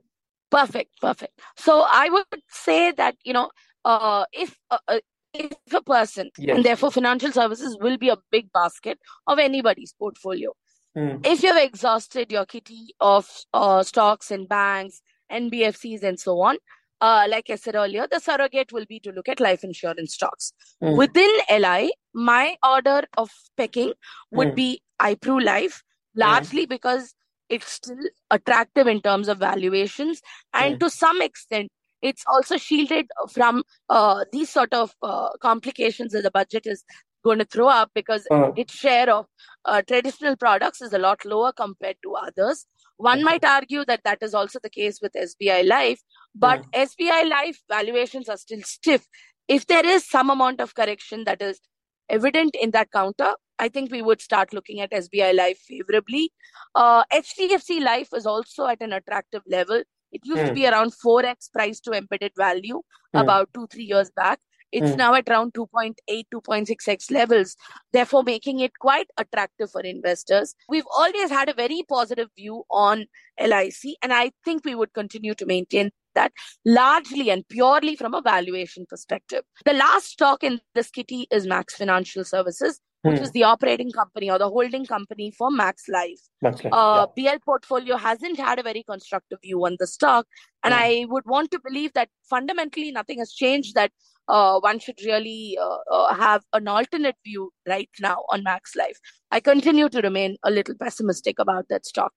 Perfect, 0.51 0.91
perfect. 1.01 1.41
So 1.57 1.85
I 1.91 2.09
would 2.11 2.43
say 2.49 2.93
that, 2.93 3.17
you 3.25 3.33
know, 3.33 3.51
uh, 3.85 4.25
if 4.33 4.57
uh, 4.71 4.79
uh, 4.87 5.01
if 5.33 5.75
a 5.75 5.83
person, 5.83 6.31
Yes. 6.39 6.57
and 6.57 6.65
therefore 6.65 6.93
financial 6.93 7.33
services 7.33 7.77
will 7.81 7.97
be 7.99 8.09
a 8.09 8.19
big 8.31 8.53
basket 8.53 9.01
of 9.27 9.41
anybody's 9.41 9.95
portfolio. 9.99 10.53
Hmm. 10.95 11.17
If 11.25 11.43
you've 11.43 11.57
exhausted 11.57 12.31
your 12.31 12.47
kitty 12.47 12.95
of 13.01 13.29
uh, 13.53 13.83
stocks 13.83 14.31
and 14.31 14.49
banks, 14.49 15.03
NBFCs, 15.33 16.05
and 16.05 16.21
so 16.21 16.41
on, 16.41 16.59
uh, 17.01 17.27
like 17.29 17.51
I 17.51 17.57
said 17.57 17.75
earlier, 17.75 18.07
the 18.09 18.21
surrogate 18.21 18.73
will 18.73 18.87
be 18.89 19.01
to 19.01 19.11
look 19.11 19.29
at 19.29 19.41
life 19.41 19.65
insurance 19.65 20.15
stocks. 20.15 20.53
Hmm. 20.81 20.97
Within 20.97 21.31
LI, 21.51 21.93
my 22.15 22.57
order 22.63 23.03
of 23.17 23.31
picking 23.57 23.93
would 24.31 24.51
Hmm. 24.51 24.55
be 24.55 24.83
iPru 25.03 25.45
Life, 25.45 25.83
largely 26.15 26.65
because 26.67 27.13
it's 27.55 27.73
still 27.73 28.05
attractive 28.31 28.87
in 28.87 29.01
terms 29.01 29.29
of 29.29 29.39
valuations, 29.39 30.21
and 30.53 30.75
Hmm. 30.75 30.79
to 30.85 30.91
some 30.91 31.23
extent, 31.23 31.71
it's 32.03 32.25
also 32.27 32.57
shielded 32.59 33.07
from 33.33 33.65
uh, 33.89 34.25
these 34.33 34.51
sort 34.51 34.75
of 34.75 34.95
uh, 35.03 35.31
complications 35.41 36.13
that 36.13 36.23
the 36.23 36.31
budget 36.31 36.67
is 36.67 36.85
going 37.25 37.39
to 37.39 37.45
throw 37.47 37.69
up 37.69 37.91
because 37.95 38.27
uh-huh. 38.31 38.53
its 38.55 38.75
share 38.75 39.11
of 39.11 39.27
uh, 39.65 39.81
traditional 39.83 40.37
products 40.37 40.83
is 40.83 40.93
a 40.93 40.99
lot 40.99 41.25
lower 41.25 41.53
compared 41.53 41.97
to 42.03 42.15
others. 42.15 42.67
One 42.99 43.19
okay. 43.19 43.25
might 43.25 43.45
argue 43.45 43.85
that 43.87 44.03
that 44.05 44.23
is 44.23 44.35
also 44.35 44.59
the 44.63 44.71
case 44.71 45.01
with 45.03 45.15
SBI 45.15 45.67
Life, 45.67 46.01
but 46.35 46.61
uh-huh. 46.61 46.87
SBI 46.87 47.29
Life 47.29 47.61
valuations 47.69 48.29
are 48.29 48.37
still 48.37 48.63
stiff. 48.63 49.07
If 49.49 49.67
there 49.67 49.85
is 49.85 50.07
some 50.09 50.31
amount 50.31 50.61
of 50.61 50.75
correction 50.75 51.25
that 51.25 51.43
is 51.43 51.61
evident 52.09 52.55
in 52.61 52.71
that 52.73 52.91
counter, 52.93 53.33
I 53.59 53.69
think 53.69 53.91
we 53.91 54.03
would 54.03 54.21
start 54.21 54.53
looking 54.53 54.81
at 54.81 54.91
SBI 54.91 55.35
Life 55.35 55.59
favorably. 55.59 56.33
Uh, 56.75 57.05
HDFC 57.13 57.83
Life 57.83 58.09
is 58.15 58.27
also 58.27 58.67
at 58.67 58.83
an 58.83 58.93
attractive 58.93 59.43
level. 59.47 59.83
It 60.13 60.21
used 60.25 60.43
mm. 60.43 60.45
to 60.45 60.49
hmm. 60.49 60.55
be 60.55 60.67
around 60.67 60.93
4x 60.93 61.53
price 61.53 61.81
to 61.81 61.93
embedded 61.93 62.33
value 62.37 62.83
mm. 63.15 63.21
about 63.21 63.49
two, 63.53 63.67
three 63.67 63.85
years 63.85 64.11
back. 64.15 64.39
It's 64.71 64.91
mm. 64.91 64.97
now 64.97 65.15
at 65.15 65.29
around 65.29 65.55
2.8, 65.55 65.95
2.6x 66.35 67.11
levels, 67.13 67.57
therefore 67.93 68.25
making 68.25 68.59
it 68.59 68.73
quite 68.81 69.07
attractive 69.17 69.71
for 69.71 69.81
investors. 69.83 70.55
We've 70.69 70.87
always 70.97 71.31
had 71.31 71.49
a 71.49 71.55
very 71.55 71.85
positive 71.89 72.29
view 72.37 72.65
on 72.71 73.07
LIC, 73.41 73.97
and 74.03 74.13
I 74.13 74.33
think 74.45 74.65
we 74.65 74.75
would 74.75 74.93
continue 74.93 75.35
to 75.35 75.47
maintain 75.47 75.93
that 76.17 76.33
largely 76.65 77.31
and 77.31 77.47
purely 77.49 77.95
from 77.95 78.15
a 78.15 78.23
valuation 78.23 78.87
perspective. 78.89 79.43
The 79.65 79.75
last 79.75 80.07
stock 80.07 80.43
in 80.43 80.61
this 80.75 80.91
kitty 80.91 81.29
is 81.31 81.47
Max 81.47 81.75
Financial 81.77 82.25
Services, 82.25 82.81
which 83.05 83.19
hmm. 83.19 83.25
is 83.25 83.33
the 83.33 83.43
operating 83.43 83.93
company 83.93 84.31
or 84.31 84.39
the 84.39 84.49
holding 84.49 84.87
company 84.87 85.31
for 85.31 85.51
Max 85.51 85.89
Life. 85.89 86.21
Max 86.41 86.65
Life 86.65 86.73
uh, 86.73 87.07
yeah. 87.17 87.33
BL 87.33 87.39
portfolio 87.45 87.97
hasn't 87.99 88.39
had 88.39 88.59
a 88.59 88.63
very 88.63 88.83
constructive 88.83 89.39
view 89.43 89.65
on 89.67 89.77
the 89.79 89.87
stock, 89.87 90.27
and 90.63 90.73
hmm. 90.73 90.81
I 90.81 91.07
would 91.09 91.27
want 91.27 91.51
to 91.51 91.61
believe 91.61 91.93
that 91.93 92.09
fundamentally 92.31 92.91
nothing 92.93 93.19
has 93.19 93.33
changed. 93.33 93.75
That 93.75 93.93
uh, 94.27 94.59
one 94.61 94.79
should 94.79 94.99
really 95.05 95.59
uh, 95.61 95.79
uh, 95.93 96.15
have 96.15 96.43
an 96.55 96.67
alternate 96.67 97.17
view 97.27 97.53
right 97.69 97.91
now 98.01 98.25
on 98.31 98.43
Max 98.43 98.75
Life. 98.75 98.99
I 99.31 99.41
continue 99.41 99.91
to 99.91 100.01
remain 100.01 100.39
a 100.43 100.51
little 100.51 100.75
pessimistic 100.75 101.39
about 101.39 101.69
that 101.69 101.85
stock. 101.85 102.13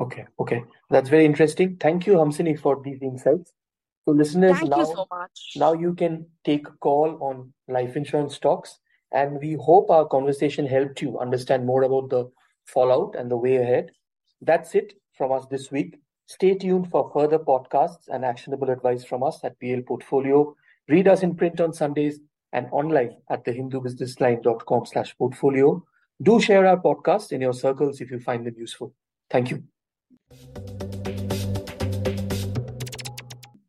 Okay, 0.00 0.26
okay, 0.40 0.64
that's 0.88 1.08
very 1.08 1.24
interesting. 1.24 1.76
Thank 1.76 2.06
you, 2.06 2.14
Hamsini, 2.14 2.58
for 2.58 2.80
these 2.82 3.00
insights. 3.00 3.52
So, 4.06 4.12
listeners, 4.12 4.56
Thank 4.58 4.70
now, 4.70 4.78
you 4.78 4.86
so 4.86 5.06
much. 5.12 5.52
now 5.54 5.72
you 5.74 5.94
can 5.94 6.26
take 6.44 6.66
a 6.66 6.72
call 6.72 7.18
on 7.20 7.52
life 7.68 7.96
insurance 7.96 8.34
stocks 8.34 8.80
and 9.12 9.40
we 9.40 9.54
hope 9.54 9.90
our 9.90 10.06
conversation 10.06 10.66
helped 10.66 11.02
you 11.02 11.18
understand 11.18 11.66
more 11.66 11.82
about 11.82 12.10
the 12.10 12.30
fallout 12.66 13.14
and 13.18 13.30
the 13.30 13.36
way 13.36 13.56
ahead. 13.56 13.90
That's 14.40 14.74
it 14.74 14.94
from 15.16 15.32
us 15.32 15.46
this 15.50 15.70
week. 15.70 15.98
Stay 16.26 16.54
tuned 16.54 16.90
for 16.90 17.10
further 17.12 17.38
podcasts 17.38 18.08
and 18.08 18.24
actionable 18.24 18.70
advice 18.70 19.04
from 19.04 19.22
us 19.22 19.40
at 19.42 19.58
BL 19.58 19.80
Portfolio. 19.86 20.54
Read 20.88 21.08
us 21.08 21.22
in 21.22 21.34
print 21.34 21.60
on 21.60 21.72
Sundays 21.72 22.20
and 22.52 22.66
online 22.70 23.16
at 23.28 23.44
thehindubusinessline.com 23.44 24.86
slash 24.86 25.16
portfolio. 25.18 25.84
Do 26.22 26.40
share 26.40 26.66
our 26.66 26.80
podcast 26.80 27.32
in 27.32 27.40
your 27.40 27.54
circles 27.54 28.00
if 28.00 28.10
you 28.10 28.20
find 28.20 28.46
them 28.46 28.54
useful. 28.56 28.94
Thank 29.28 29.50
you. 29.50 30.89